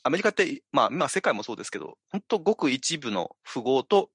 [0.02, 4.10] アメリカって、まあ、今世界もそうですけど、本当ごく一部の富豪と、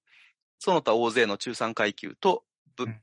[0.57, 2.43] その他大勢の中産階級と、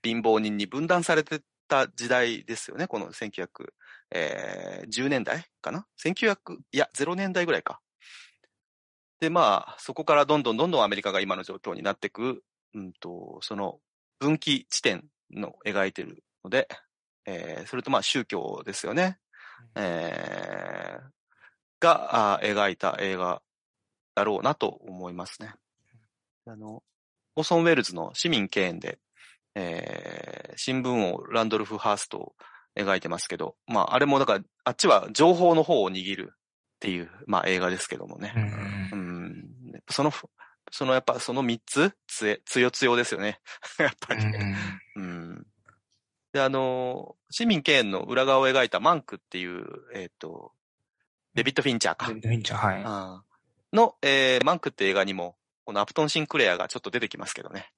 [0.03, 2.87] 貧乏人に分断されてた時代ですよね。
[2.87, 7.81] この1910年代かな ?1900、いや、0年代ぐらいか。
[9.21, 12.43] で、まあ、そこからどんどんどんどんアメリカが今の状況になっていく、
[12.75, 13.79] うんと、その
[14.19, 16.69] 分岐地点の描いてるので、
[17.25, 19.19] えーそれとまあ宗教ですよね。
[19.77, 21.13] えー
[21.83, 23.43] が描いた映画
[24.15, 25.53] だろうなと思いますね。
[26.47, 26.83] あの、
[27.35, 28.99] オーソン・ウェルズの市民敬遠で、
[29.55, 32.33] えー新聞王ランドルフ・ハーストを
[32.77, 36.37] 描いてますけど、まあ、あれもだから、あっちは情報の方を握るっ
[36.81, 38.33] ていう、まあ映画ですけどもね。
[38.93, 39.83] うんうん。
[39.91, 40.13] その、
[40.71, 43.41] そのやっぱその三つ、つえ、つよつよですよね。
[43.79, 44.25] やっぱり。
[44.97, 45.47] うん。
[46.33, 50.53] で、あの、市民権の裏側を描いたマンクっていう、えっ、と、
[51.35, 52.09] デビッド・フィンチャーか。
[52.09, 52.33] うん。
[52.33, 52.83] いいんじゃん、はい。
[52.85, 57.73] あーの、えーマンクって映画にも、このアプトン・シンクレアがちょっと出てきますけどね。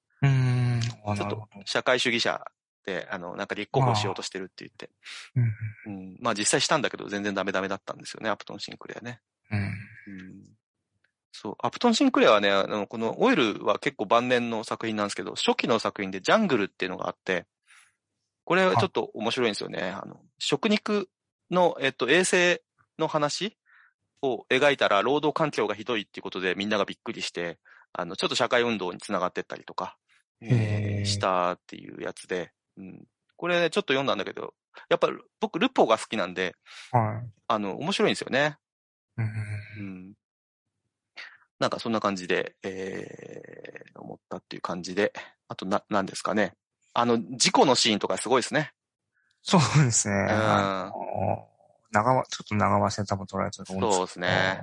[0.80, 1.48] ちょっと。
[1.64, 2.44] 社会主義者
[2.84, 4.90] で、あの、なんか立候補しようとしてるって言って。
[5.86, 6.16] うんうん。
[6.20, 9.20] まあ実際したんだけど、全然ダメダメだったんですよね、アプトン・シンクレアね。
[9.50, 9.58] うん。
[9.58, 9.74] うん
[11.36, 11.56] そう。
[11.58, 17.46] アプトン・シンクレアはね、あの、このオイルは結構晩年の作品なんですけど、初期の作品でジャングルっていうのがあって、
[18.44, 19.82] これはちょっと面白いんですよね。
[19.82, 21.08] あの、食肉
[21.50, 22.62] の、えっと、衛生
[22.98, 23.58] の話
[24.22, 27.58] を描いたら、労働環境がひどいっていうことでみんながびっくりして、
[27.92, 29.96] あの、ちょっと社会運動につながってったりとか、
[30.40, 33.04] へーしたっていうやつで、うん。
[33.36, 34.54] これね、ちょっと読んだんだけど、
[34.88, 35.08] やっぱ
[35.40, 36.54] 僕、ルポが好きなんで、
[36.92, 37.30] はい。
[37.48, 38.58] あの、面白いんですよね。
[39.16, 39.32] うん
[39.78, 40.14] うん
[41.60, 45.12] なんかそんな感じで、えー、思ったっていう感じで、
[45.48, 46.52] あとな、なんですかね。
[46.92, 48.72] あの、事故のシーンとかすごいですね。
[49.40, 50.14] そうですね。
[50.14, 51.53] うん
[51.94, 53.98] 長わ、ちょっと長和せ多分取られてると思うんですけど。
[53.98, 54.60] そうですね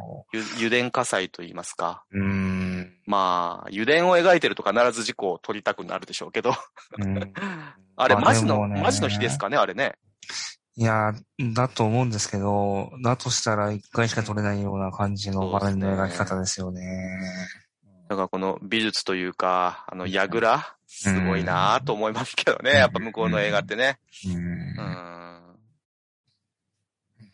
[0.59, 2.03] ゆ油田火災と言いますか。
[2.11, 2.93] うーん。
[3.05, 6.53] まあ、油田を描いてると必ず事故を取りたくなるでしょうけど。
[6.99, 7.33] うん
[7.97, 9.95] あれ、まあマジの、ねマジの日ですかね、あれね。
[10.75, 11.13] いや、
[11.53, 17.19] だと思うんですけど、だとしたら一回しか取れないような感じの場面の描き方ですよね。
[18.09, 22.71] だからこの美術というか、あの、櫓すごいなぁと思いますけどね。
[22.71, 23.99] うんやっぱ向こうの映画ってね。
[24.25, 25.20] うんうん。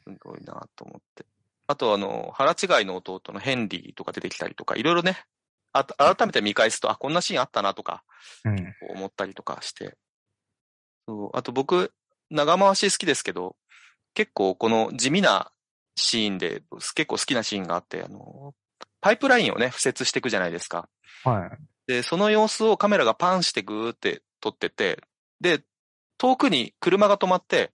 [0.07, 1.25] すごいなぁと思って。
[1.67, 5.25] あとあの、腹違いの弟のヘンリーとか出てきたりとか、いろいろね、
[5.73, 8.03] あ改めて見返すと、あ、こんなシーンあったなとか
[8.45, 8.73] うん。
[8.95, 9.97] 思ったりとかして。
[11.07, 11.93] そうあと僕、
[12.29, 13.55] 長回し好きですけど、
[14.13, 15.51] 結構この地味な
[15.95, 16.63] シーンで
[16.95, 18.53] 結構好きなシーンがあって、あの、
[19.01, 20.89] パイプラインをね、敷設していくじゃないですか。
[21.23, 21.49] はい。
[21.87, 25.01] で、その様子をカメラがパンしてグーって撮ってて、
[25.39, 25.63] で、
[26.17, 27.71] 遠くに車が止まって、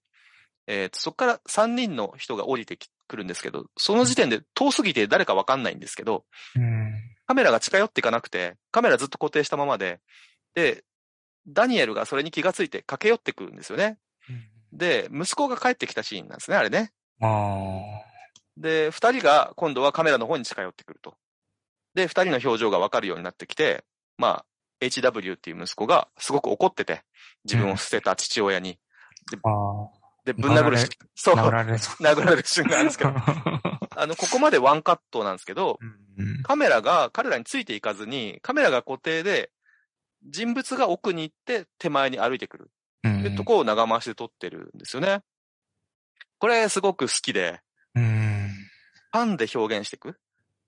[0.67, 6.93] えーとそこから3人の人が降りてきくるんですけど、その時点で遠すぎて誰かわかんないんですけど、うん。
[7.27, 9.99] カメラが近寄っていかなくて、カメラずっと固定したままで、
[10.55, 10.83] で、
[11.47, 13.97] ダニエルがそれに気がついて駆け寄ってくるんですよね。
[14.71, 16.91] で、息子が帰ってきたシーンなんですね、あれね。
[17.21, 17.27] あ
[18.57, 21.15] で、二人が今度はカメラの方に近寄ってくると。
[21.93, 23.83] で、二人の表情がわかるようになってきて、
[24.17, 24.45] まあ、
[24.81, 27.03] HW っていう息子がすごく怒ってて、
[27.45, 28.79] 自分を捨てた父親に。
[29.43, 29.49] あ。
[29.49, 31.47] あで、ぶん殴るし、 そう、あ。
[31.47, 32.03] 殴られそう。
[32.03, 33.13] 殴られる瞬間なんですけど、
[33.95, 35.99] あの、ここまでワンカットなんですけど、うん
[36.43, 39.51] カメラが彼らについていかずに、カメラが固定で、
[40.23, 42.71] 人物が奥に行って手前に歩いてくる。
[43.03, 45.21] うんってとこを長回しで撮ってるんですよね。
[46.37, 47.61] これすごく好きで、
[47.95, 48.51] うん。
[49.11, 50.17] パンで表現していく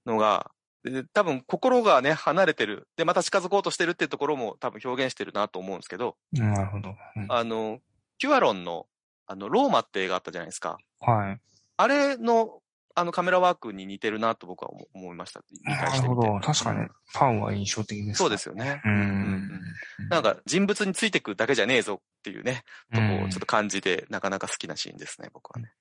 [0.06, 0.52] のが、
[0.84, 2.88] で多分心がね、離れてる。
[2.96, 6.96] で、また近づこうとしてるってところも多分表現してるなと思うんですけど、なるほど。
[7.16, 7.80] うんあの、
[8.18, 8.88] キュアロンの、
[9.28, 10.78] あの、ローマって映画あったじゃないですか。
[11.00, 11.40] はい。
[11.78, 12.62] あれの、
[12.98, 15.42] あのカメラワークに似てるなと僕は思思いました。
[15.52, 16.26] 理解なしてみて。
[16.26, 16.40] るほど。
[16.40, 18.18] 確かに、パンは印象的です。
[18.18, 18.82] そうですよね。
[18.86, 19.62] ううんん。
[20.10, 25.72] なんか人物についてくだけじゃねえぞっていうね、とこうんをちょっと感じで、なかなか好きなシーンですね、僕はね。
[25.74, 25.78] っ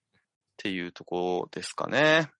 [0.57, 2.31] ていうとこですかね。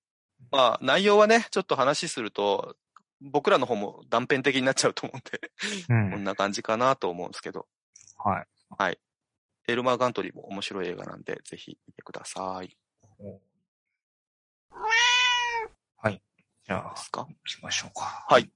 [0.51, 2.77] まあ、内容はね、ちょっと話すると、
[3.21, 5.51] 僕らの方も断片的になっちゃうと思うんで、
[5.89, 7.67] うんこんな感じかなと思うんですけど、
[8.19, 8.99] はい。
[9.67, 12.77] エルマー・ガントリーも面白い映画なんで、ぜひ見てください。
[15.97, 16.23] はい。
[16.67, 17.27] じゃあで、すか？
[17.29, 18.27] 行きましょうか。
[18.29, 18.51] はい。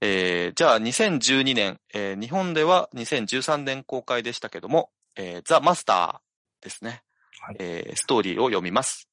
[0.00, 7.02] えー、じゃあ2012年、えー日本では2013年公開でしたけども、えーザ・マスターですね。
[7.40, 9.08] はいえーストーリーを読みます。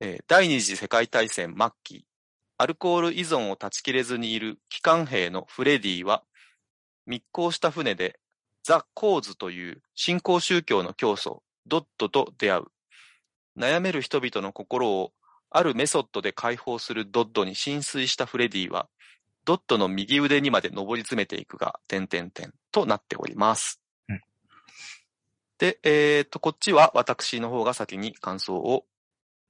[0.00, 2.06] えー第二次世界大戦末期、
[2.58, 6.24] アルコール依存を断ち切れずにいる機関兵のフレディは、
[7.06, 8.20] 密航した船で
[8.68, 12.64] ザ・コーズという新興宗教の教祖、ドットと出会う。
[13.56, 15.14] 悩める人々の心を
[15.48, 18.90] あるメソッドで解放するドッドに浸水したフレディは、
[19.46, 23.80] ドッドの右腕にまで上り詰めていくが、点々点となっております。
[24.10, 24.20] うん
[25.56, 28.84] で、えっ、と、こっちは私の方が先に感想を、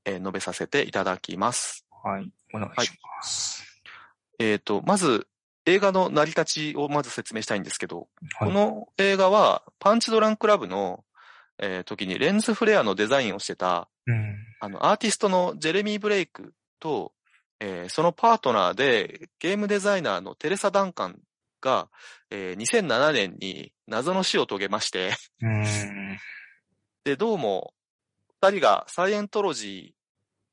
[0.04, 1.84] えー述べさせていただきます。
[2.04, 2.30] はい。
[2.54, 3.82] お願いします。
[4.38, 5.26] えっ、と、まず、
[5.68, 11.04] 映画の成り立ちをまず説明したいんですけど、はいこの映画は、パンチドランクラブの、
[11.58, 14.36] えー時にレンズフレアのデザインをしてた、うん。
[14.60, 17.12] あの、アーティストのジェレミー・ブレイクと、
[17.60, 21.20] えーそのパートナーでゲームデザイナーのテレサ・ダンカン
[21.60, 21.88] が、
[22.30, 25.10] えー2007年に謎の死を遂げまして、
[25.42, 25.64] うん。
[27.04, 27.74] で、どうも、
[28.40, 29.94] 二人がサイエントロジ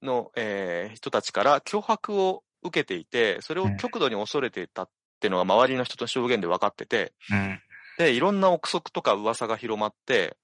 [0.04, 7.60] ーの、えー人たちから脅迫を受けていて、それを極度に恐れていたっていうのが周りの人の証言で分かってて、うん。
[7.98, 10.38] で、いろんな憶測とか噂が広まって、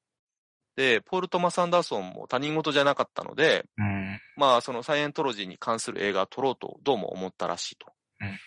[0.76, 4.20] で、ポール・トマス・アンダーソンも他人事じゃなかったので、うん。
[4.38, 7.88] まあ、そのサイエントロジーに関する映画を撮ろうとどうも思ったらしいと。
[8.22, 8.40] うん。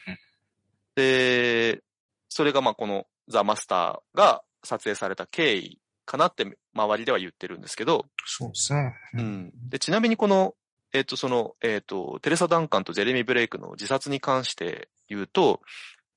[0.97, 1.83] で、
[2.29, 8.95] それがまあこのザ・マスターが撮影された経緯かなって周りでは言ってるんですけど、そうですね。
[9.15, 9.23] う。
[9.23, 9.53] ん。
[9.69, 10.55] で、ちなみにこの、
[10.93, 15.61] えっ、と、その、えっ、と、テレサ・ダンカンとジェレミー・ブレイクの自殺に関して言うと、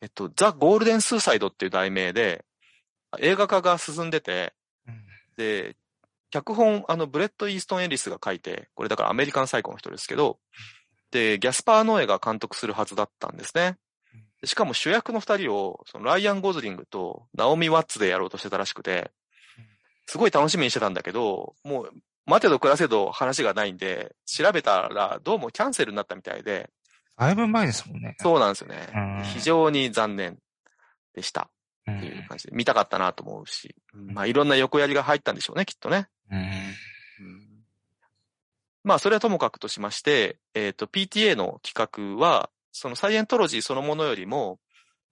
[0.02, 2.46] えっと、ザ・ゴールデン・スーサイドっていう題名で、
[3.20, 4.54] 映画化が進んでて、
[4.88, 5.06] うん。
[5.38, 5.76] で、
[6.30, 10.40] 脚本、あの、ブレット・イーストン・エリスが書いて、これだからアメリカンサイコの人ですけど、
[11.12, 13.78] で、ギャスパー・ノエが監督するはずだったんですね。
[14.42, 19.12] でしかも主役の二人を、そのライアン・ゴズリングとナオミ・ワッツでやろうとしてたらしくて
[19.58, 19.66] うん、
[20.06, 21.92] すごい楽しみにしてたんだけど、もう、
[22.26, 26.70] 待てど暮らせど話がないんで、調べたらどうもキャンセルになったみたいで、
[27.18, 28.16] だいぶ前ですもんね。
[28.20, 29.24] そうなんですよねうん。
[29.24, 30.38] 非常に残念
[31.14, 31.50] でした。
[31.88, 36.10] うんっていう感じで見たかったなと思うし、うんまあいろんな横やりが入ったんでしょうね、きっとね。
[38.84, 44.60] まあそれはともかくとしまして、えっ、と PTA の企画は、そのサイエントロジーそのものよりも、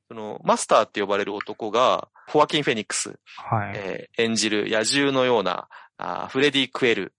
[0.08, 3.74] そのマスターって呼ばれる男が、ホワキン・フェニックス、はい。
[3.76, 7.14] えー演じる野獣のようなあーフレディ・クエル、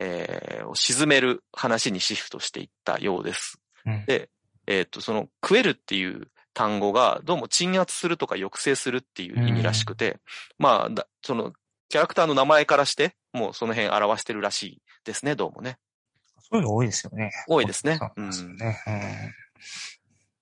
[0.00, 3.59] えーを沈める話にシフトしていったようです。
[3.86, 4.30] うんで、
[4.66, 10.18] えっ、と、そのクエルっていう単語がどうも鎮圧するとか抑制するっていう意味らしくて、
[10.58, 11.52] まあだ、その
[11.88, 15.78] キャラクターの名前からして、もうその辺表してるらしいですね、どうもね。
[16.38, 17.30] そういうの多いですよね。
[17.48, 19.34] 多いですねそうですよね。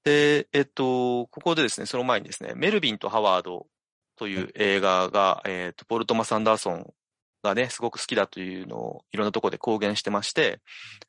[0.05, 3.67] で、えっと、ここでですね、その前にですね、メルビンとハワード
[4.17, 6.93] という映画が、えっと、ポルトマス・アンダーソン
[7.43, 10.61] がね、すごく好きだというのをいろんなところで公言してまして、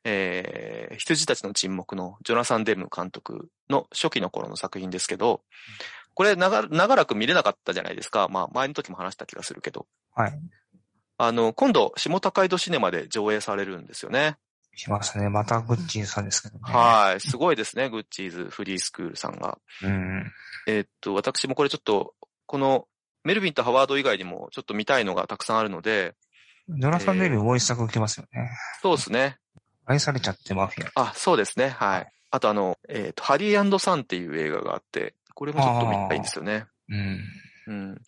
[0.04, 5.42] えー、羊たちの沈黙のジョナサン・デム監督の初期の頃の作品ですけど、
[6.14, 8.28] これ長長らく見れなかったじゃないですか。
[8.30, 9.88] まあ前の時も話した気がするけど。
[10.14, 10.40] はい。
[11.18, 14.38] あの、今度、下高井戸シネマで上映されるんですよね。
[14.76, 15.30] しますね。
[15.30, 16.62] またグッチーさんですけどね。
[16.64, 17.20] はい。
[17.22, 19.58] すごいですね、グッチーズフリースクールさんが。
[19.84, 20.32] うん。
[20.68, 22.14] えーっと、私もこれちょっと、
[22.46, 22.88] この
[23.30, 26.16] メルビンとハワード以外にもちょっと見たいのがたくさんあるので、
[26.68, 28.50] ジョナサン・デビューもう一作受けますよね。
[28.82, 29.38] そうですね。
[29.86, 31.10] 愛されちゃってマフィア。
[31.10, 31.70] あ、そうですね。
[31.70, 32.12] はい。
[32.32, 36.66] あとあの、えーっと、ハリーサンっていう映画があって、これもちょっと見たいんですよね。
[36.90, 37.24] うん。
[37.68, 38.02] うん。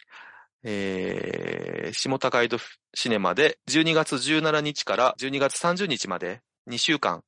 [0.63, 2.57] えー、下高井戸
[2.95, 7.23] シネマで12月17日から12月30日まで2週間、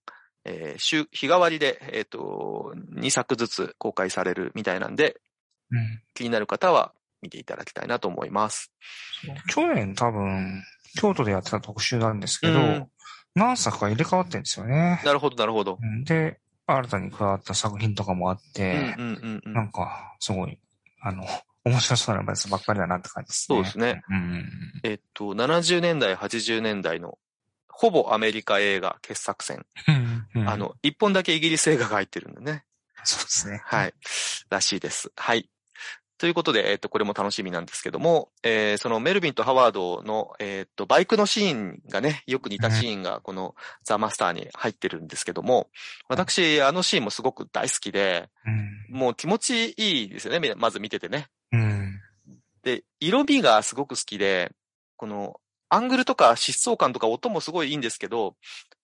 [0.46, 5.18] えー週、日替わりで、えーっと、2作ずつ公開されるみたいなんで、
[5.70, 6.02] うん。
[6.16, 6.92] 気になる方は
[7.24, 8.72] 見ていただきたいなと思います。
[9.50, 10.62] 去年多分、
[11.00, 12.88] 京都でやってた特集なんですけど、うん
[13.36, 15.02] 何作か入れ替わってるんですよね。
[15.04, 15.80] なるほど、なるほど。
[15.82, 20.60] うんで、新たに加わった作品とかもあっうんて、うんうんうんなんか、すごい、
[21.02, 21.26] あの、
[21.66, 23.56] 面白そうなやつばっかりだなって感じですね。
[23.56, 24.04] そうですね。
[24.10, 24.82] うん。
[24.84, 27.18] えっと、70年代、80年代の、
[27.70, 29.66] ほぼアメリカ映画傑作選。
[30.36, 32.66] うんあ、の、一本だけイギリス映画が入ってるんでね。
[33.04, 33.62] そうですね。
[33.66, 33.94] はい。
[34.50, 35.12] らしいです。
[35.16, 35.50] はい。
[36.24, 45.68] ということで、えっと、これも楽しみなんですけども、えーそのメルビンとハワードの、えっと、バイクのシーンがね、よく似たシーンがこのザ・マスターに入ってるんですけども、
[46.08, 48.98] 私、あのシーンもすごく大好きで、うん。
[48.98, 51.28] もう気持ちいいですよね、まず見ててね。
[51.52, 52.00] うん。
[52.64, 54.54] で、色味がすごく好きで、
[54.96, 58.38] この、アングルとか疾走感とか音もすごいいいんですけど、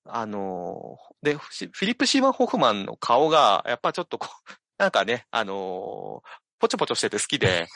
[0.03, 7.67] あのーで、フィリップ・シーマン・ホフマンの顔が、やっぱちょっとこう、なんかね、あのーポチョポチョしてて好きで、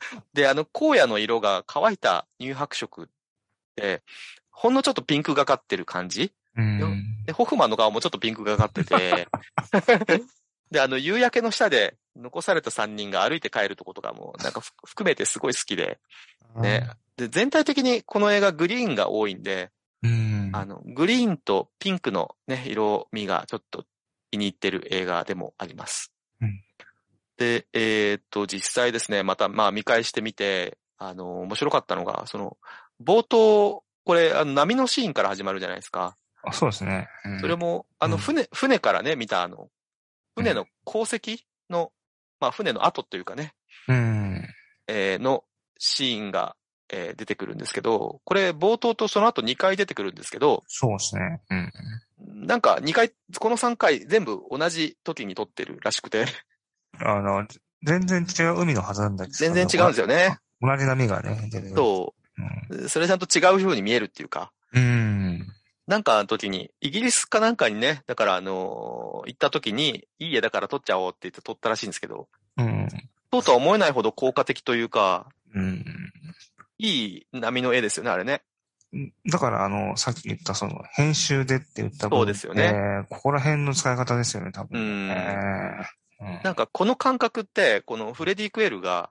[0.32, 3.08] で、あの、荒野の色が乾いた乳白色
[3.76, 4.02] で、
[4.50, 6.32] ほんのちょっとピンクがかってる感じ？
[6.56, 7.24] うん。
[7.26, 9.28] で、ホフマンの顔もちょっとピンクがかってて、
[10.70, 16.00] で、あの、夕焼けの下で残された3人が歩いて帰るとことかも、なんかふ含めてすごい好きで、
[16.56, 16.88] ね。
[17.16, 19.70] で、全体的にこの映画グリーンが多いんで、
[20.02, 20.50] うん。
[20.54, 23.84] あの、グリーンとピンクのね、色味がちょっと
[24.30, 26.12] 気に入ってる映画でもあります。
[26.40, 26.65] うん
[27.36, 32.56] で、えーっと、実際ですね、また、まあ見返してみて、あの、面白かったのが、その、
[33.02, 36.16] 冒頭、これ、あの波のシーンから始まるじゃないですか。
[36.42, 37.08] あそうですね。
[37.24, 39.68] うんそれも、あの、うん船、船からね、見たあの、
[40.36, 41.92] 船の航跡の、
[42.40, 43.52] まあ船の跡というかね、
[43.88, 44.48] うん。
[44.86, 45.44] えーの
[45.78, 46.56] シーンが、
[46.88, 51.42] えー出てくるんですけど、これ冒頭とその後2回出てくるんですけど、そうですね。
[51.50, 52.46] うん。
[52.46, 56.26] なんか2回、この3回全部同じ時に撮ってるらしくて、
[57.00, 57.46] あの、
[57.82, 59.36] 全然違う海のはずなんだけど。
[59.36, 60.38] 全然違うんですよね。
[60.60, 61.50] 同じ波がね。
[61.74, 62.14] そ
[62.70, 62.88] うう。
[62.88, 64.78] それちゃんと違う風に見えるっていうか、ん。
[64.78, 65.46] うん。
[65.86, 72.88] なんかの時に、イギリスかなんかにね、だからあのー行った時に、いい家だから撮っちゃおうって言って撮ったらしいんですけど、うん。
[73.32, 75.84] そうとは思えないほど効果的というか、うん。
[76.78, 78.42] いい波の絵ですよね、あれね。
[79.30, 84.80] だから、あの、さっき言った、その、編集でって言ったそうですよねえーここら辺の使い方ですよね、多分。
[84.80, 85.86] うん
[86.42, 89.10] なんかこの感覚って、このフレディ・クエルが、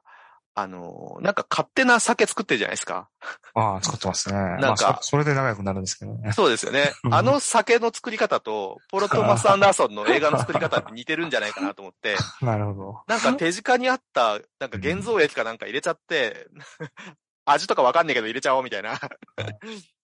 [0.57, 3.09] あのーなんか勝手な酒作ってるじゃないですか。
[3.55, 4.35] ああ、作ってますね。
[4.35, 6.31] なんかまあそ、それで仲良くなるんですけどね。
[6.31, 7.09] そうですよねう。
[7.09, 13.03] んあの酒の作り方と、ポロ・トマス・アンダーソンの映画の作り方って似てるんじゃないかなと思って、 なるほど。
[13.07, 16.47] なんか手近にあった、なんか現像液かなんか入れちゃって、
[17.45, 18.97] 味とかわかんないけど入れちゃおうみたいな。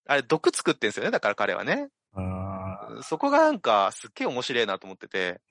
[0.07, 1.87] あれ、毒作ってんですよね、だから彼はね。
[2.13, 5.39] あそこがなんかすっげえ面白いなと思ってて、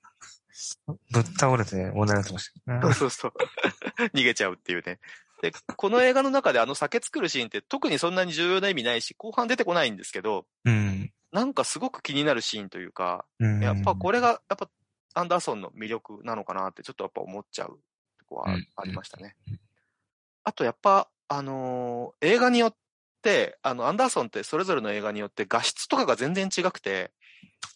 [1.11, 2.81] ぶっ倒れて問題になってました。
[2.81, 3.33] そうそうそう。
[4.13, 4.99] 逃げちゃうっていうね。
[5.41, 11.11] で、この映画の中であの酒作るシーンって特にそんなに重要な意味ないし、後半出てこないんですけど、うん。
[11.31, 13.61] なんかすごく気になるシーンというか、うん。
[13.63, 14.69] やっぱこれが、やっぱ
[15.13, 17.79] アンダーソンの魅力なのかなってちょっとやっぱ思っちゃう
[18.19, 19.35] とこはありましたね。
[20.43, 22.75] あとやっぱ、あのー映画によっ
[23.21, 27.11] て、あの、アンダーソンってそれぞれの映画によって画質とかが全然違くて、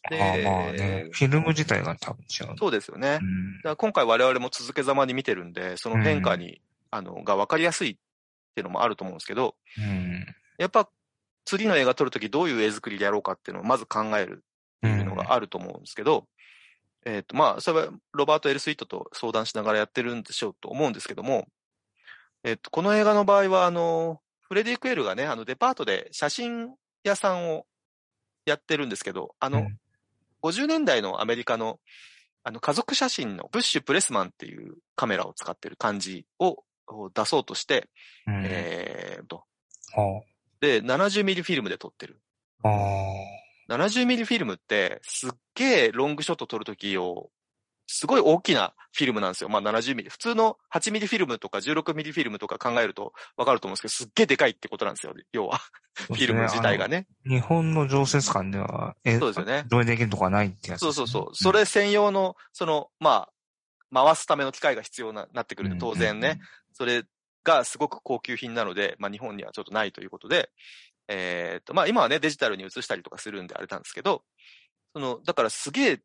[0.09, 2.57] でああまあね、フィルム自体が多分違う。
[2.57, 3.20] そうですよね。
[3.22, 6.61] うんだ今回我々も続けざまに見てるんで、その変化に、
[6.91, 7.95] あの、が分かりやすいっ
[8.53, 10.26] ていうのもあると思うんですけど、うん。
[10.57, 10.88] やっぱ
[11.45, 14.43] 次の映画撮るときどういう絵作りでやろうかっていうのをまず考える
[14.78, 16.28] っていうのがあると思うんですけど、
[17.05, 21.47] えっ、と、まあ、それはロバート・エル・スイートと相談しながらやってるんでしょうと思うんですけども、
[22.43, 27.66] えっ、と、この映画の場合は、あの、フレディ・クエルがね、あの、デパートで写真屋さんを
[28.46, 29.78] やってるんですけど、あの、うん
[30.43, 31.80] 50年代のアメリカの、
[32.43, 37.89] あの、家族写真のブッシュ・プレスマンっていうカメラを使ってる感じをを出そうとして、
[38.28, 38.43] うん。
[38.46, 39.43] えーと、
[39.96, 40.02] あ
[40.62, 42.22] で、70ミリフィルムで撮ってる。
[42.64, 42.70] あ。
[42.70, 42.72] あ
[43.68, 47.32] 70ミリフィルムって、すっげえロングショット撮るときを、
[47.88, 49.50] すごい大きなフィルムなんですよ。
[49.50, 50.10] まあ70ミリ。
[50.10, 55.14] 普通の8ミリフィルムとか16ミリフィルムとか考えるとわかると思うんですけど、すっげえでかいってことなんですよ。
[55.34, 55.56] 要は。
[55.56, 55.60] あ。
[56.08, 57.08] フィルム自体がね。
[57.28, 61.36] 日本の常設館では、えそうですよね上映できるとこはないってやつね、そうそうそう。
[61.36, 63.30] それ専用の、その、ま
[63.94, 66.40] あ、回すための機械が必要な、なってくるんで、当然ね。。
[66.74, 67.04] それ
[67.46, 70.50] がすごく高級品なので、まあ日本にはちょっとないということで、
[71.08, 74.24] えっ、と、まあ今はね、デジタルに移したりとかするんであれなんですけど、
[74.94, 76.02] その、だからすげえ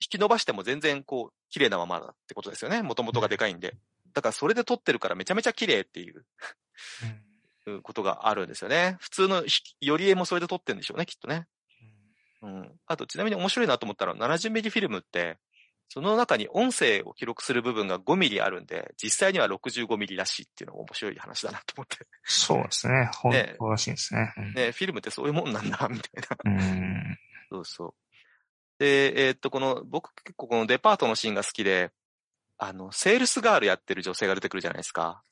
[0.00, 2.82] 引き伸ばしても全然こう、綺麗なままだってことですよね。
[2.82, 3.76] もともとがでかいんで。
[4.12, 6.24] だからそれで撮ってるからめちゃめちゃ綺麗っていう
[7.82, 8.96] ことがあるんですよね。
[9.00, 11.46] 普通のひより絵もそれで撮ってるんでしょうね、きっとね。
[12.42, 12.72] うん。
[12.86, 15.38] あと、ちなみに面白いなと思ったら、70ミリフィルムって、
[15.88, 22.06] その中に音声を記録する部分が5ミリあるんで、実際には65ミリらしいっていうのが面白い話だなと思って。
[22.24, 23.10] そうですね。
[23.14, 24.32] 本ね当らしいですね。
[24.36, 26.52] うんね、フィルムってそういうもんなんだ、みたいな。
[26.52, 27.18] うん。
[27.50, 27.94] そうそう。
[28.78, 31.92] で、えーっと、この、僕結構このデパートのシーンが好きで、
[32.58, 35.22] あの、セールスガールやってる女性が出てくるじゃないですか。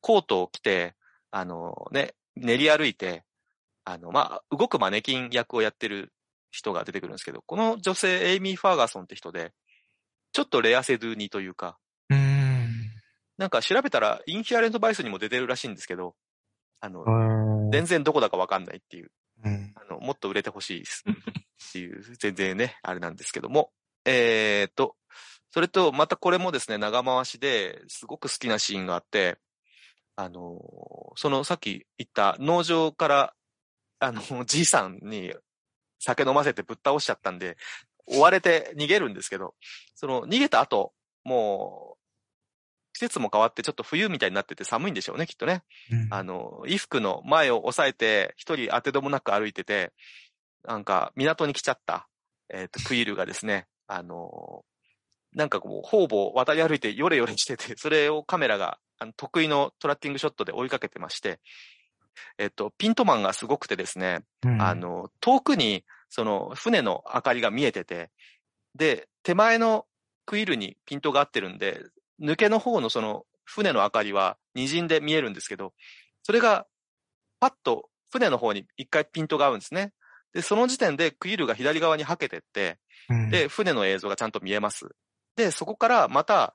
[0.00, 0.94] コートを着て、
[1.30, 3.24] あのね、練り歩いて、
[3.84, 6.12] あの、まあ、動くマネキン役をやってる
[6.50, 9.52] 人が出てくるんですけど、この女性、エイミー・ファーガーソンって人で、
[10.32, 11.78] ちょっとレアセドゥーニというか、
[12.10, 12.90] うん。
[13.38, 16.14] なんか調べたら、インヒアレントバイスにも出てるらしいんですけど、
[16.80, 19.10] あの、うん全然どこだかわかんないっていう、
[19.44, 19.72] うん。
[19.74, 21.04] あの、もっと売れてほしいです
[21.62, 23.70] っていう、全然ね、あれなんですけども、
[24.04, 24.96] えーっと、
[25.50, 29.38] それと、またこれもですね、長回しですごく好きなシーンがあって、
[30.16, 30.60] あの、
[31.16, 33.34] そのさっき言った農場から、
[33.98, 35.34] あの、 じいさんに
[35.98, 37.56] 酒飲ませてぶっ倒しちゃったんで、
[38.06, 39.54] 追われて逃げるんですけど、
[39.94, 40.92] その逃げた後、
[41.24, 42.06] もう、
[42.92, 45.62] 季節も変わってちょっと冬みたいになってて寒いんでしょうね、きっとね。
[45.90, 49.92] うんあの、衣服の前を押さえて、一人当てどもなく歩いてて、
[50.66, 52.08] なんか、港に来ちゃった、
[52.48, 54.64] えっ、と、クイールがですね、あの、
[55.32, 61.40] なんかこう、方々渡り歩いてヨレヨレしてて、 それをカメラが、あの、得意のトラッキングショットで追いかけてまして、
[62.38, 68.10] えっ、と、ピントマンがすごくてですね、うんあの、遠くに、その、船の明かりが見えてて、
[68.74, 69.86] で、手前の
[70.24, 71.84] クイールにピントが合ってるんで、
[72.20, 75.72] 抜けの方のその、船の明かりは滲んで見えるんですけど、
[76.22, 76.66] それが、
[77.38, 79.92] パッと船の方に一回ピントが合うんですね。
[80.36, 82.78] で、その時点でクイールが左側にはけてって、
[83.08, 84.94] うんで、船の映像がちゃんと見えます。
[85.34, 86.54] で、そこからまた、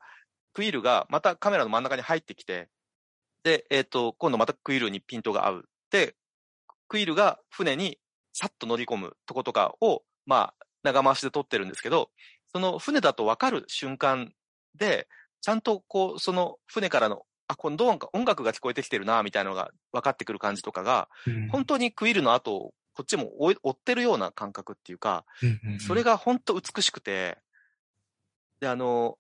[0.54, 2.70] クイールがまたカメラの真ん中に入ってきて、
[3.44, 5.66] で、えっ、と、今度またクイールにピントが合う。
[5.90, 6.16] で、
[6.88, 7.98] クイールが船に
[8.34, 12.12] さっと乗り込むとことかを、まあ、長回しで撮ってるんですけど、
[12.54, 14.32] その船だとわかる瞬間
[14.78, 15.08] で、
[15.42, 25.26] ちゃんとこう、その船からの、あ、今度音楽音楽が聞こえてきてるな、みたいなのが分かってくる感じとかが、うん本当にクイールの後をこっちも追ってるような感覚っていうか、
[25.80, 27.38] それが本当美しくて、
[28.60, 29.18] で、あの、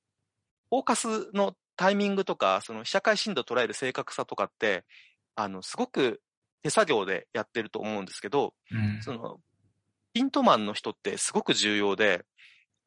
[0.69, 4.86] フォーカスのタイミングとか、その被写界深度を捉える正確さとかって、
[5.36, 6.22] あの、すごく
[6.63, 9.01] 手作業でやってると思うんですけど、うん。
[9.01, 9.39] その、
[10.13, 12.26] ピントマンの人ってすごく重要で、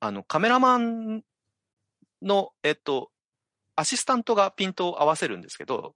[0.01, 1.23] あの、カメラマン
[2.23, 3.11] の、えっと、
[3.77, 5.95] アシスタントがピントを合わせるんですけど、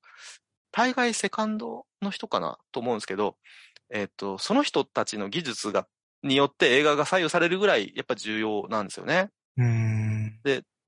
[0.73, 3.37] 大概セカンドの人かなと思うんですけど、
[3.91, 5.87] えっと、その人たちの技術が、
[6.23, 9.31] によって映画が左右されるぐらいやっぱ重要なんですよね。
[9.57, 10.41] うん。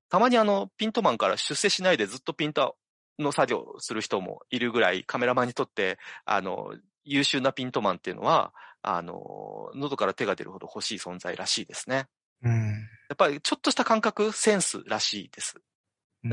[0.09, 2.75] たまにあの、ピントマンから出世しないでずっとピント
[3.17, 6.75] の作業をする人もいるぐらい、カメラマンにとって、あの、
[7.05, 12.07] 優秀なピントマンっていうのは、あの、喉から手が出るほど欲しい存在らしいですね。
[12.43, 12.71] うん。
[13.09, 15.55] やっぱりちょっとした感覚、センスらしいです。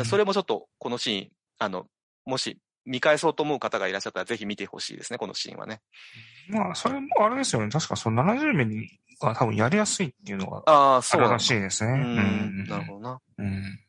[0.05, 1.87] それもちょっと、このシーン、あの、
[2.25, 2.59] もし
[2.89, 5.81] 見返そうと思う方がいらっしゃったら、ぜひ見てほしいですね、このシーンはね。
[6.49, 7.69] まあ、それもあれですよね。
[7.71, 11.93] 確かその70ミリが多分やりやすいっていうのがああ、あるらそうなんだしいですね。
[11.93, 13.21] うん、なるほどな。
[13.39, 13.81] うん。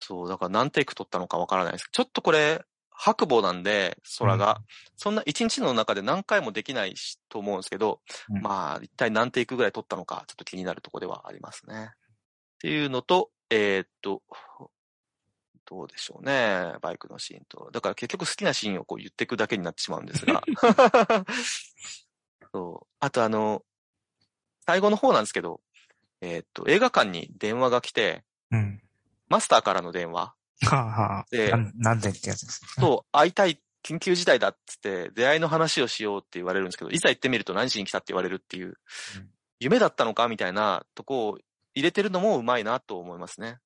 [0.00, 4.60] そう、だから何テイク撮ったのかわからないですちょっとこれ、白母なんで、空が。
[4.96, 8.00] そんな一日の中で何回もできないしと思うんですけど、
[8.30, 11.90] うんまあ、一体何テイクぐらい取ったのか、ちょっと気になるところではありますね。
[11.92, 14.22] っていうのと、えーっと、
[15.72, 16.74] どうでしょうね。
[16.82, 17.70] バイクのシーンと。
[17.72, 20.44] だから結局好きなシーンをこう言っていくだけになってしまうんですが。
[22.52, 22.86] そう。
[23.00, 23.64] あとあの、
[24.66, 25.62] 最後の方なんですけど、
[26.20, 28.82] えーっと、映画館に電話が来て、うん。
[29.28, 30.34] マスターからの電話。
[30.66, 32.76] はあ、はあ、でなんでってやつです。
[32.78, 38.76] と、会いたい、緊急事態だっつって、出会いの話をしようって言われるんですけど、いざ行ってみると何しに来たって言われるっていう、うん
[39.62, 41.38] 夢だったのかみたいなとこを
[41.72, 43.58] 入れてるのもうまいなと思いますね。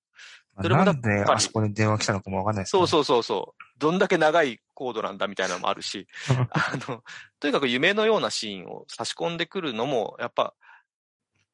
[0.57, 3.65] まあそれもだなんであそこに電話来たのかもわかんないです、そうそうそうそう。
[3.79, 6.33] どんだけ長いコードなんだみたいなのもあるし、う。
[6.51, 7.05] あの、
[7.39, 10.55] とにかく夢のようなシーンを差し込んでくるのも、やっぱ、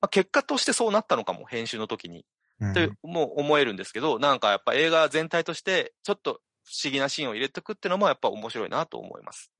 [0.00, 2.24] まあ、結果としてそうなったのかも、編集の時に。
[2.61, 9.50] うんってもう思えるんですけど、なんかやっぱ映画全体として、ちょっと不思議なシーンを入れておくっていうのもやっぱ面白いなと思います。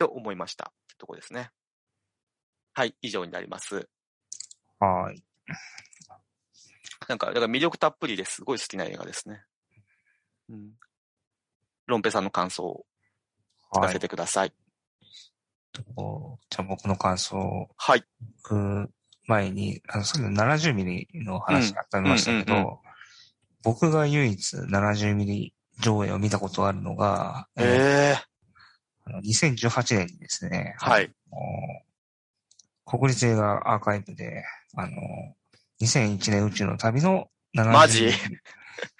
[0.00, 0.72] と思いました。
[0.72, 1.50] ってとこですね。
[2.74, 3.88] はい、以上になります。
[4.80, 5.22] はい。
[7.08, 9.44] なんか、だから魅力たっぷりですごい好きな映画ですね。
[10.48, 10.72] うん。
[11.86, 12.86] ロンペさんの感想を
[13.72, 13.98] 聞かはいせ。
[13.98, 14.52] てください。
[15.72, 18.04] とじゃあ僕の感想をはい。
[18.42, 18.92] 僕
[19.26, 22.78] 前に、あの、さっきの70ミリの話がありましたけど、うんうんうん
[23.64, 28.32] 僕が唯一70ミリ上映を見たことがあるのが、えーええ
[29.04, 31.12] あの2018年にですね、はい。
[32.84, 34.44] 国立映画アーカイブで、
[34.74, 34.96] あの、
[35.82, 38.10] 2001年宇宙の旅の70マジ？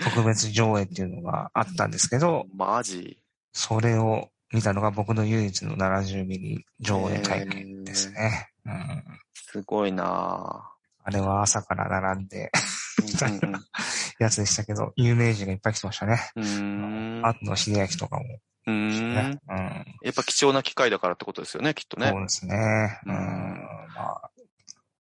[0.02, 3.18] 特別上映っていうのがあったんですけど、マジ？
[3.52, 8.48] それを見たのが僕の唯一の70ミリ上映体験ですね。
[8.66, 9.02] うん、
[9.34, 10.72] すごいな
[11.04, 12.50] あれは朝から並んで
[14.20, 16.20] やつでしたけど、有名人がいっぱい来てましたね。
[16.36, 17.20] うん。
[17.24, 18.24] あとの秀明とかも、
[18.66, 18.88] うん。
[18.88, 19.40] うん。
[20.02, 22.08] やっぱ貴重な機会だからってことですよね、きっとね。
[22.08, 23.00] そうですね。
[23.06, 23.18] ううんん。
[23.94, 24.30] まあ、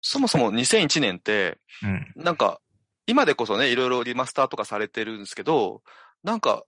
[0.09, 2.23] そもそも2001年って、うん。
[2.23, 2.61] なんか、
[3.07, 5.81] 今でこそね、いろいろリマスターとかされてるんですけど、
[6.23, 6.63] なんか、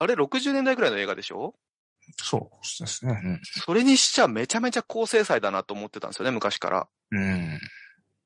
[0.00, 1.54] あれ60年代ぐらいの映画でしょ？
[2.20, 3.40] そうですね。
[3.42, 6.88] それにしちゃめちゃめちゃ高精細だなと思ってたんですよね、昔から。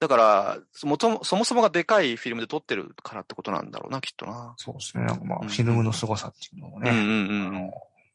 [0.00, 4.54] だから、そもともそもそもがでかいフィルムで撮ってるからってことなんだろうな、きっとな。
[4.56, 5.04] そうですね。
[5.04, 7.72] なんかまあ、うんフィルムの凄さっていうのをね、うんうんうんうんあの。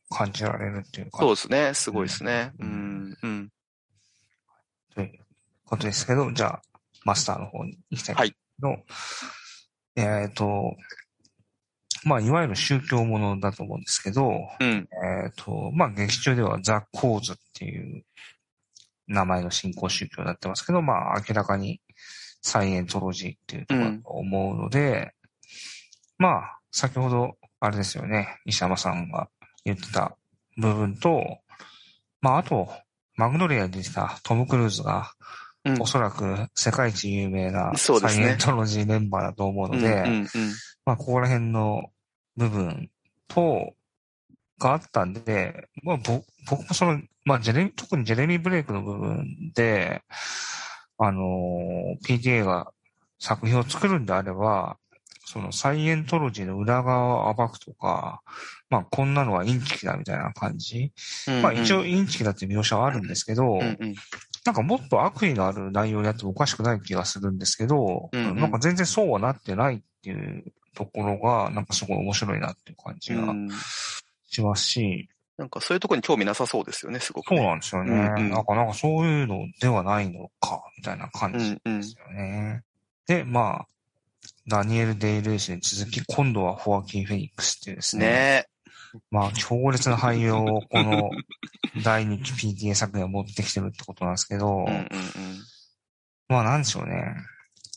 [0.09, 1.17] 感じられるっていうか。
[1.19, 2.51] そうですね、すごいですね。
[2.59, 3.49] ううんん、うん。
[5.67, 6.61] ことですけど、じゃあ、
[7.03, 8.31] マスターの方に行きたいんです。
[8.31, 8.77] けど、
[9.95, 10.75] えっ、と、
[12.03, 14.87] まあ、いわゆる宗教ものだと思うんですけど、うん、
[15.25, 18.03] えっ、と、まあ、劇中ではザ・コーズっていう
[19.07, 21.81] 名前の信仰宗教になってますけど、まあ、明らかに
[22.41, 25.13] サイエントロジーっていうところだと思うので、
[26.17, 29.29] まあ、先ほど、あれですよね、石山さんが
[29.65, 30.15] 言ってた
[30.57, 31.39] 部分と、
[32.21, 32.69] まあ、あと、
[33.15, 35.11] マグノリアで出てたトム・クルーズが、
[35.67, 35.81] うん。
[35.81, 40.27] おそらく世界一有名なサイエントロジーメンバーだと思うので、うん、うん、
[40.85, 41.83] まあ、ここら辺の
[42.35, 42.89] 部分
[43.27, 43.73] と、
[44.59, 50.01] があったんで、まあ、ぼ僕もその、まあ、ジェレミ、特にジェレミー・ブレイクの部分で、
[50.97, 52.71] あのー PTA が
[53.19, 54.77] 作品を作るんであれば、
[55.25, 58.21] そのサイエントロジーの裏側を暴くとか、
[58.69, 60.93] まあ、こんなのはインチキだみたいな感じ。
[61.27, 61.41] うん。
[61.41, 63.95] まあ、一応うん、インチキだって描写はあるんですけど、うん、うん。
[64.47, 73.49] なんかもっと悪意のある内容をやってもおかしくない気がするんですけど、うんうんなんか全然そうはなってないっていうところが、なんかすごい面白いなっていう感じがうん
[74.29, 77.91] しますし、なんかそういうところに興味なさそうですよね、すごくね、そうなんですよね。
[77.91, 81.83] うんうんなんか、なんかそういうのではないのか、みたいな感じうん、うんで。
[81.83, 82.63] すよね。
[83.05, 83.67] で、まあ、
[84.47, 88.05] ダニエル・デイ・ルイスに続き、今度はホアキン・フェニックスっていうですね。
[88.05, 88.45] ね
[89.11, 91.11] まあ、強烈な俳優をこの
[91.83, 94.87] 第2期 PTA 作品は持ってきてるってことなんですけど、うん、うん、
[96.29, 97.15] まあなんでしょうね。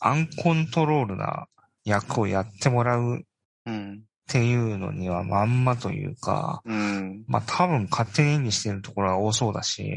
[0.01, 1.47] アンコントロールな
[1.85, 3.21] 役をやってもらうっ
[3.65, 3.73] うん。
[3.73, 4.01] うん。
[4.27, 7.25] ていうのにはまんまというか、うん。
[7.27, 9.91] まあ多分勝手に演技してるところが多そうだし、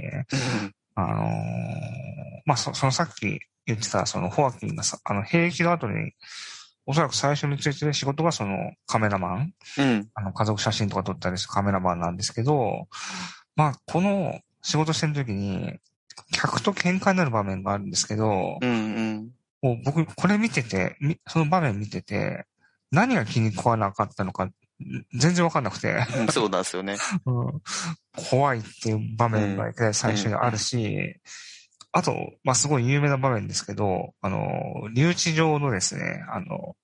[0.97, 1.25] あのー
[2.45, 6.12] まあそそのさっき言ってたそのホアキンがさ、あの兵役の後に、
[6.87, 10.09] おそらく最初についてる仕事がそのカメラマン、うん。
[10.14, 12.89] あの家族写真とか撮ったりするカメラマンなんですけど、
[13.57, 15.78] まあこの仕事してる時に、
[16.32, 18.70] 客と喧嘩になる場面があるんですけど、うん。
[18.70, 19.30] うん。
[19.62, 22.47] もう僕、これ見てて、みその場面見てて、
[22.91, 24.53] 何が気に食わなかったのか、ん
[25.14, 26.97] 全然わかんなくて、うんそうなんですよね。
[27.26, 27.62] うん
[28.30, 31.16] 怖いっていう場面が最初にあるし、
[31.97, 36.75] あと、まあ、すごい有名な場面ですけど、あの、留置場のですね、あの、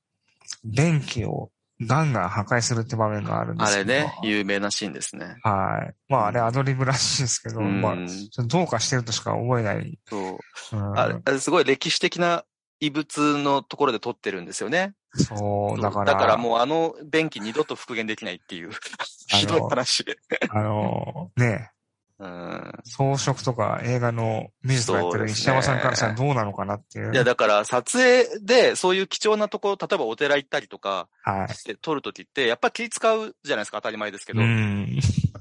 [0.65, 1.51] 便器を
[1.81, 3.93] ガンガン破壊するって場面があるんですけど。
[3.93, 5.35] あれね、有名なシーンですね。
[5.43, 5.95] はい。
[6.09, 7.97] まあ、あれアドリブらしいですけど、うんまあ、
[8.45, 9.99] どうかしてるとしか思えない。
[10.09, 10.77] そう。
[10.77, 12.45] うんあれ、あれすごい歴史的な
[12.79, 14.95] 異物のところで撮ってるんですよね。
[15.15, 18.71] そう、だから、もうあの便器二度と復元できないっていう、
[19.27, 20.05] ひどい話。
[20.51, 21.73] あの、ね、
[22.21, 22.73] うん。
[22.85, 27.15] 装飾とか映画の美術をやってる石山さんからしたらどうなのかなっていう。
[27.15, 31.55] いや、だから撮影でそういう貴重なところ、例えばお寺行ったりとかはい。
[31.55, 34.43] して撮るときって、やっぱ気使うじゃないですか、当たり前ですけど。
[34.43, 35.01] うん。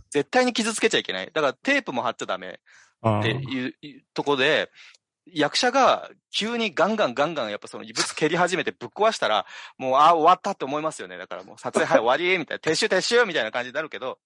[0.09, 1.29] 絶対に傷つけちゃいけない。
[1.33, 2.61] だからテープも貼っちゃダメ
[3.01, 4.71] あっていういうところで、
[5.33, 9.45] 役者が急にガンガンガンガンやっぱその異物蹴り始めてぶっ壊したら、
[9.77, 11.17] もう、ああ、終わったって思いますよね。
[11.17, 14.17] だからもう撮影、はい、終わりみたいな、撤収撤収みたいな感じになるけど、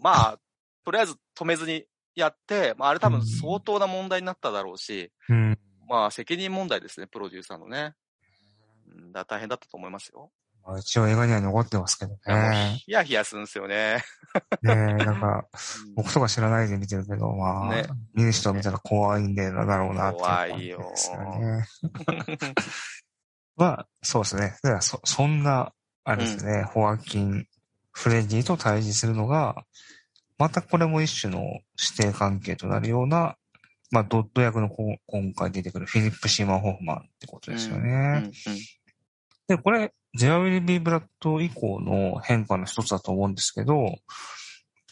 [0.00, 0.38] まあ、
[0.84, 5.58] とりあえず止めずにやって、まああれ多分相当な問題になっただろうし、うん。
[5.88, 7.94] まあ責任問題ですね、プロデューサーのね。
[8.96, 10.30] うんだ大変だったと思いますよ。
[10.64, 12.80] まあ一応映画には残ってますけどね。
[12.84, 14.02] ヒヤヒヤするんですよね。
[14.62, 15.46] ねえ、なんか、
[15.86, 21.68] うん僕とか知らないで見てるけど、まあ、ね見る人を見たら怖いんでだろうなっていう感じ怖いよですよね。
[23.56, 24.56] まあ、そうですね。
[24.62, 25.72] ではそ、そんな、
[26.04, 27.46] あれですね、ホアキン、
[27.92, 29.64] フレディと対峙するのが、
[30.38, 33.36] またこれも一種の指定関係となるような、
[33.90, 37.90] まあ、ドット役のこ今回出てくるフィリップ・シーマン・ホフマンってことですよね。
[37.90, 38.32] うんうん
[39.46, 43.98] で、これ、ゼアウィル・ビー・ブラッド以降の変化の一つだと思うんですけど、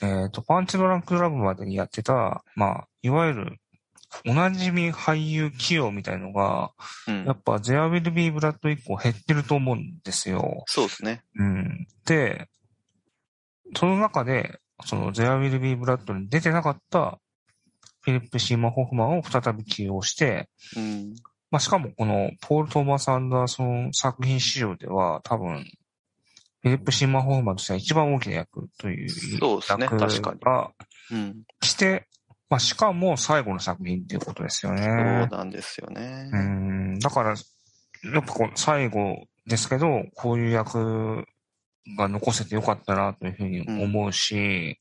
[0.02, 3.58] えっ、と、パンチドランクラブまでにやってた、まあ、いわゆる、
[4.26, 6.72] おなじみ俳優起用みたいのが、
[7.08, 10.64] うんやっぱゼアウィル・ビー・ブラッド以降減ってると思うんですよ。
[10.66, 11.22] そうですね。
[11.36, 11.86] うん。
[12.04, 12.48] で、
[13.74, 17.18] その中で、そのゼアウィル・ビー・ブラッドに出てなかった
[18.02, 21.14] フィリップ・シーマン・ホフマンを再び起用して、うん。
[21.50, 25.64] まあ、しかもこのポール・トーマス・アンダーソン作品史上では多分、
[26.62, 30.70] フィリップ・シーマン・ホフマンとしては一番大きな役というそうですね役確かにが
[31.12, 31.42] うん。
[31.60, 32.08] 来て、
[32.48, 35.26] まあ、しかも最後の作品っていうことですよそうね。
[35.30, 36.28] なんですよね。
[36.32, 36.98] うん。
[36.98, 37.34] だから、や
[38.20, 41.24] っぱこう最後ですけど、こういう役
[41.96, 44.78] が残せてよかったなというふうに思うし、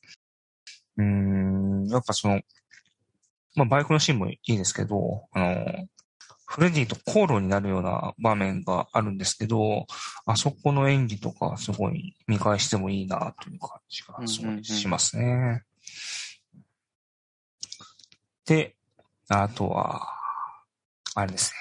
[0.97, 2.41] うん、やっぱその、
[3.55, 5.87] まあ、バイクのシーンもいいですけど、あの、
[6.45, 9.87] フレディと口論になるような場面があるんですけど、
[10.25, 15.63] あそこの演技とかすごい見返してもいいなという感じがすごいしますね。
[18.45, 18.75] で、
[19.29, 20.09] あとは、
[21.15, 21.57] あれですね。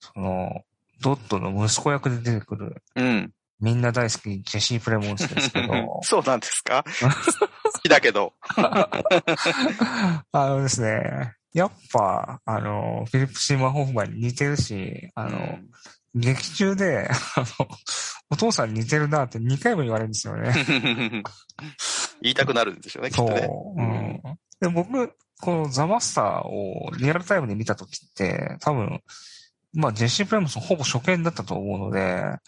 [0.00, 0.62] その、
[1.00, 3.32] ドットの息子役で出てくる、うん。
[3.60, 6.84] みんな大好きジェシー・プレモンスですけど、 そうなんですか？
[7.02, 8.34] 好きだけど。
[10.32, 15.58] あのですね、やっぱ、あの、フィリップ・シーマン・ホフマンに似てるし、あの、
[16.14, 17.68] 劇中で、あの、
[18.30, 20.52] お父さんに似てるなって2回も言われるんですよね。
[22.22, 23.48] 言いたくなるんでしょうね、きっそとね。
[23.48, 23.80] う。
[23.80, 24.20] うん。
[24.60, 29.00] で、僕、このザ・マスターをリアルタイムで見たときって、多分、
[29.72, 32.40] まあ、ジェシー・プレモンスほぼ初見だったと思うので、あ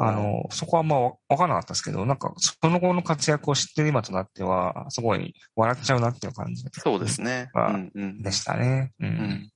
[0.00, 7.50] あ、の、そこはまわわからなかったですけど、なんか、その後の活躍を知ってる今となっては、すごい笑っちゃうなっていう感じそうですね。
[7.54, 8.92] あうんうんでしたね。
[9.00, 9.06] う。
[9.06, 9.52] うんん。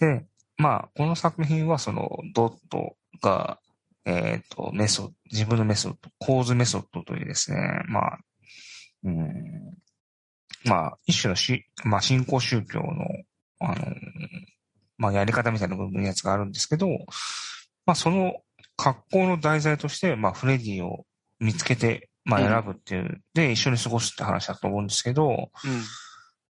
[0.00, 0.26] で、
[0.56, 3.60] まあ、この作品はその、ドットが、
[4.04, 8.18] えっ、と、メソッド、自分のメソッド、構図メソッドというですね、まあ、
[9.04, 9.76] うん、
[10.64, 13.06] まあ、一種のし、まあ、信仰宗教の、
[13.60, 13.86] あの、
[14.96, 16.88] まあ、やり方みたいな部分のやつがあるんですけど、
[17.86, 18.34] まあ、その
[18.76, 21.06] 格好の題材として、まあ、フレディを
[21.40, 25.50] 見つけて、まあ、選ぶっていう、で、一緒に過ごすって話だと思うんですけど、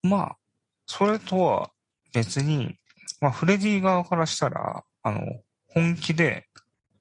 [0.03, 0.09] うん。
[0.09, 0.37] まあ、
[0.85, 1.71] それとは
[2.13, 2.77] 別に、
[3.19, 5.21] まあ、フレディ側からしたら、あの、
[5.67, 6.47] 本気で、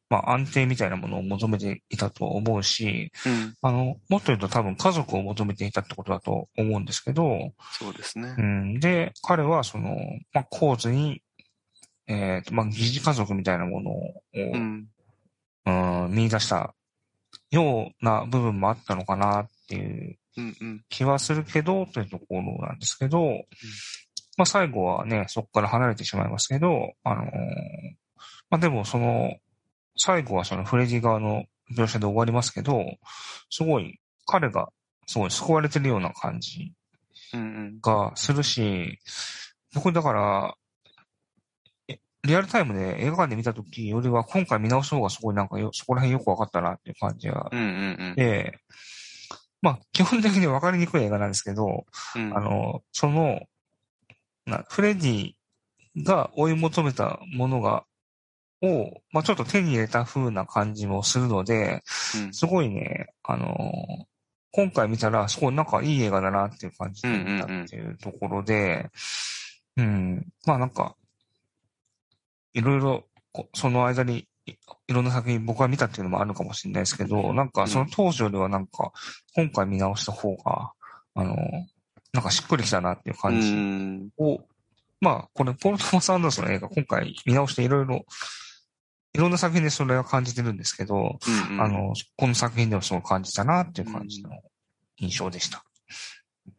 [0.08, 3.54] まあ、安定みたいなものを求めていたと思うし、うん。
[3.62, 8.42] あの、もっと言うと多分家族を求めていたってことだと思うんですけど、そうですねう。
[8.42, 9.96] ん、で、彼はその、
[10.32, 11.22] まあ、構図に、
[12.08, 14.88] えっ、と、まあ、疑似家族みたいなものを、うん。
[15.66, 15.70] う
[16.08, 16.74] ん、見出した
[17.50, 20.84] ような部分もあったのかなっていううんうん。
[20.88, 23.22] 気はするけど、というところなんですけど、
[24.36, 27.26] まあ最後はね、そこから離れてしまいますけど、あのー
[28.48, 29.36] まあでもその、
[29.96, 31.44] 最後はそのフレディ側の
[31.76, 32.84] 描写で終わりますけど、
[33.50, 34.68] すごい、彼が
[35.06, 36.72] すごい救われてるような感じ
[37.34, 37.80] うんうん。
[37.80, 38.98] がするし、
[39.74, 40.65] 僕だから、え
[42.26, 48.58] リアルタイムで映画館で見た時よりは今回見直した方がすごいなんかよ、そこら辺よくわかったなっていう感じがうんうんで、
[49.62, 52.36] まあ、基本的に分かりにくい映画なんですけど、うん。
[52.36, 53.40] あの、その、
[54.44, 55.32] なフレディ
[56.04, 57.84] が追い求めたものが、
[58.62, 61.82] を、まあちょっと手に入れた風な感じもするので、
[62.16, 62.34] うん。
[62.34, 64.04] すごいね、あのー
[64.52, 68.88] 今回見たら、すごいなんかいい映画だなっていう感じで見たっていうところで、
[69.76, 70.96] うん、まあなんか、
[72.56, 74.52] いろいろ、こその間にい
[74.88, 78.92] いろんな作品僕が見たっていうのもあるのかもしれないですけど、なんかその当時よりはなんか、
[79.34, 80.72] 今回見直した方が、
[81.14, 81.36] あのー
[82.12, 84.08] なんかしっくりきたなっていうう感じん。
[84.16, 84.40] を、
[85.02, 88.06] まあ、これ、ポール・トマス・アンダーソンの映画、今回見直していろいろ、
[89.12, 91.18] いろんな作品でそれは感じてるんですけど、
[91.50, 94.30] うんあの、この作品でもすごい感じたなっていう感じの
[94.96, 95.62] 印象でした。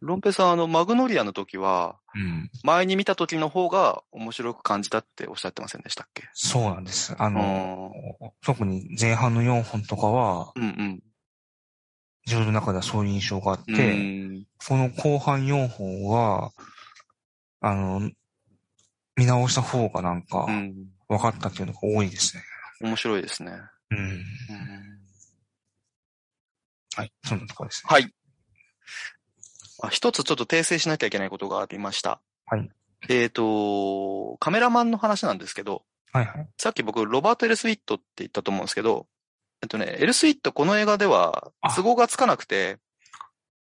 [0.01, 2.49] ロンペさん、あの、マグノリアの時は、うん。
[2.63, 6.23] 前に見た時の方が面白く感じたっておっしゃってませんでしたっけ？
[6.33, 7.15] そうなんです。
[7.17, 7.91] あの、
[8.43, 11.03] 特に前半の4本とかは、うんうん。
[12.25, 16.51] 自分の中ではそういう印象があって、うんこの後半4本は、
[17.61, 18.11] あの、
[19.15, 20.89] 見直した方がなんかうん。
[21.07, 22.43] 分かったっていうのが多いですね。
[22.81, 23.51] 面白いですね。
[23.91, 23.97] うん。
[23.99, 24.21] うん
[26.95, 27.13] はい。
[27.23, 27.89] そんなところですね。
[27.91, 28.11] はい。
[29.81, 32.19] あ一つちょっと訂正しなきゃいけないことがありました。
[32.45, 32.69] はい。
[33.09, 36.49] えっ、と、カメラマンの話なんですけど、はいはい。
[36.57, 39.07] さっき僕、ロバート・エルスウィットって言ったと思うんですけど、
[39.61, 42.79] えっとね、エルスウィットこの映画ではあ都合がつかなくて、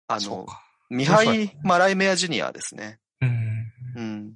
[0.08, 0.46] あの。
[0.88, 3.00] ミハイ・マライメア・ジュニアですね。
[3.20, 3.72] うん。
[3.96, 4.34] うん。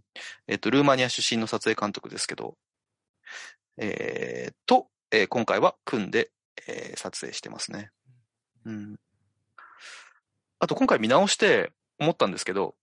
[0.49, 2.57] えっと、ルーマニア出身の撮影監督ですけど、
[3.77, 6.31] えー、と、えー今回は組んで、
[6.67, 7.91] えー撮影してますね。
[8.65, 8.97] うん。
[10.61, 12.75] あと今回見直して思ったんですけど、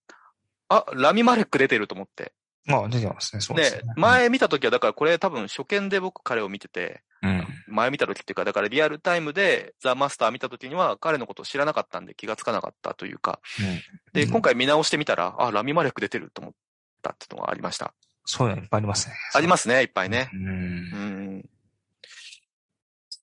[0.68, 2.32] あ、ラミ・マレック出てると思って。
[2.66, 7.46] まあ、出てますね、そうですねね。、前見た時はだからこれ多分初見で僕彼を見てて、うん。
[7.66, 13.40] 前見た時っていうか、だからリアルタイムでザ・マスター見た時には彼のことを知らなかったんで気がつかなかったというか、
[14.12, 16.54] で、うん今回見直してみたら、あ、ラミ・マレック出てると思っ
[17.02, 17.94] たっていうのがありました。
[18.24, 19.14] そういうのいっぱいありますね。
[19.34, 20.28] ありますね、いっぱいね。
[20.34, 20.46] うん。
[20.46, 20.50] う
[21.38, 21.44] ん。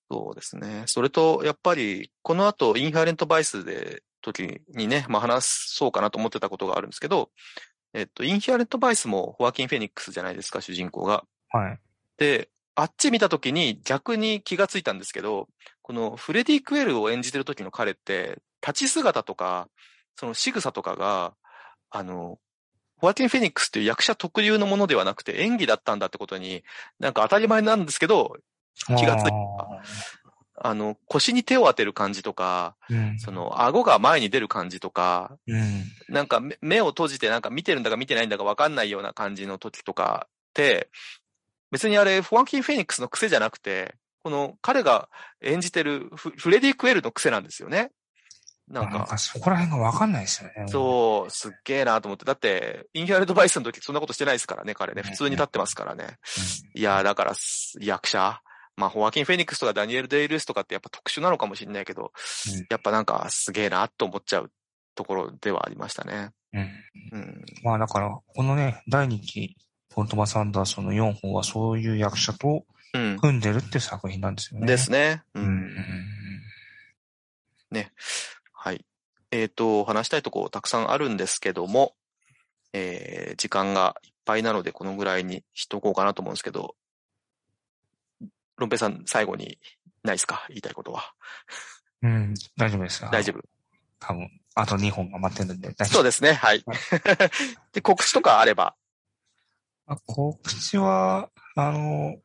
[0.10, 0.84] そうですね。
[0.88, 4.02] それと、やっぱり、この後、インハーレントバイスで、
[4.34, 7.30] 時にね、まあ話そうかなと思ってたことがあるんですけど、
[7.94, 11.24] えっと、インハーレントバイスもホアキン・フェニックスじゃないですか、主人公が。
[11.50, 11.80] はい。
[12.18, 15.48] で、あっち見た時に逆に気がついたんですけど、
[15.82, 19.70] このフレディ・クエルを演じてる時の彼って、立ち姿とか、
[20.18, 21.36] その仕草とかが、
[21.90, 22.38] あの、
[22.98, 26.64] ホアキン・フェニックスっていう役者特有のものではなくて演技だったんだってことに、
[27.00, 28.36] なんか当たり前なんですけど、
[28.98, 29.32] 気がついた
[30.58, 33.20] あの、腰に手を当てる感じとか、うん。
[33.20, 35.84] その、顎が前に出る感じとか、うん。
[36.10, 40.90] なんか目目を閉じてなんか見てるんだか見てないんだかわかんないような感じの時とかって、
[41.72, 45.10] 別にあれ、フォアキン・フェニックスの癖じゃなくて、この彼が
[45.42, 47.92] 演じてるフフレディ・クエルの癖なんですよね。
[48.68, 50.66] ななんんか、か、そこら辺がわかんないですよね。
[50.68, 52.26] そう、すっげえなと思って。
[52.26, 55.04] だって、インヒアルドバイスの時そんなことしてないですからね、彼ね。
[55.06, 56.18] うん普通に立ってますからね。
[56.74, 58.42] いやー、だから、す役者。
[58.78, 62.12] まあ、ホアキン・フェニックスとかダニエル・デイ・ルースとかってやっぱ特殊なのかもしれないけど、
[62.54, 64.52] うんやっぱなんかすげえなと思っちゃう
[64.96, 66.32] ところではありましたね。
[66.54, 66.62] うん。
[67.12, 67.20] うん。
[67.20, 67.46] うん。
[67.64, 69.56] まあ、だから、このね、第2期、
[69.90, 73.20] ポルトマス・アンダーソンの4本はそういう役者とうん。
[73.20, 74.68] 組んでるっていう作品なんですよね。
[74.68, 75.24] ですね。
[75.34, 75.42] う。
[75.42, 75.76] うんん。
[78.54, 78.86] はい。
[79.32, 81.94] えっ、と、話したいとこたくさんあるんですけども、
[82.74, 86.76] えー、時間がいっぱいなのでこのぐらいにしとこうかなと思うんですけど、
[88.58, 89.60] ロンペイさん最後に
[90.04, 90.46] ないですか？
[90.50, 91.14] 言いたいことは。
[92.02, 92.34] うん。
[92.58, 93.02] 大丈夫です。
[93.12, 93.42] 大丈夫。
[94.00, 95.94] 多分、あと2本が待ってるんで大丈夫。
[95.96, 96.34] そうですね。
[96.34, 96.74] はいは。
[97.74, 98.76] で、告知とかあれば？
[99.88, 102.16] あ告知は、あの、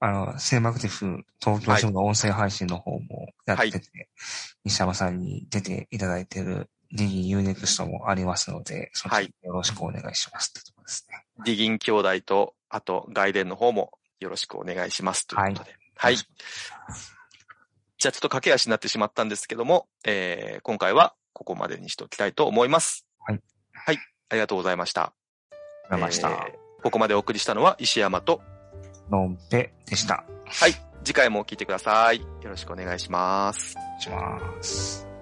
[0.00, 4.08] あの、セーマクティフ東京支部の音声配信の方もやってて、
[4.64, 11.24] 西山さんに出ていただいているディギン UNEXT もありますので、そちらよろしくお願いしますってとこですね。
[11.44, 15.26] ディギン兄弟と、あと、外伝の方もよろしくお願いします。
[15.26, 15.76] ということで。
[15.96, 16.16] はい。
[16.16, 23.06] じゃあちょっと駆け足になってしまったんですけども、えー、今回はここまでにしておきたいと思います。
[23.20, 23.40] はい。
[23.72, 23.98] はい。
[24.28, 25.02] ありがとうございました。
[25.02, 25.58] ありがと
[25.88, 26.30] うございました。
[26.30, 28.40] えーここまでお送りしたのは石山と、
[29.10, 30.24] のんぺでした。
[30.44, 30.74] はい。
[31.02, 32.20] 次回も聞いてください。
[32.20, 33.74] よろしくお願いします。
[33.76, 35.15] お願いします。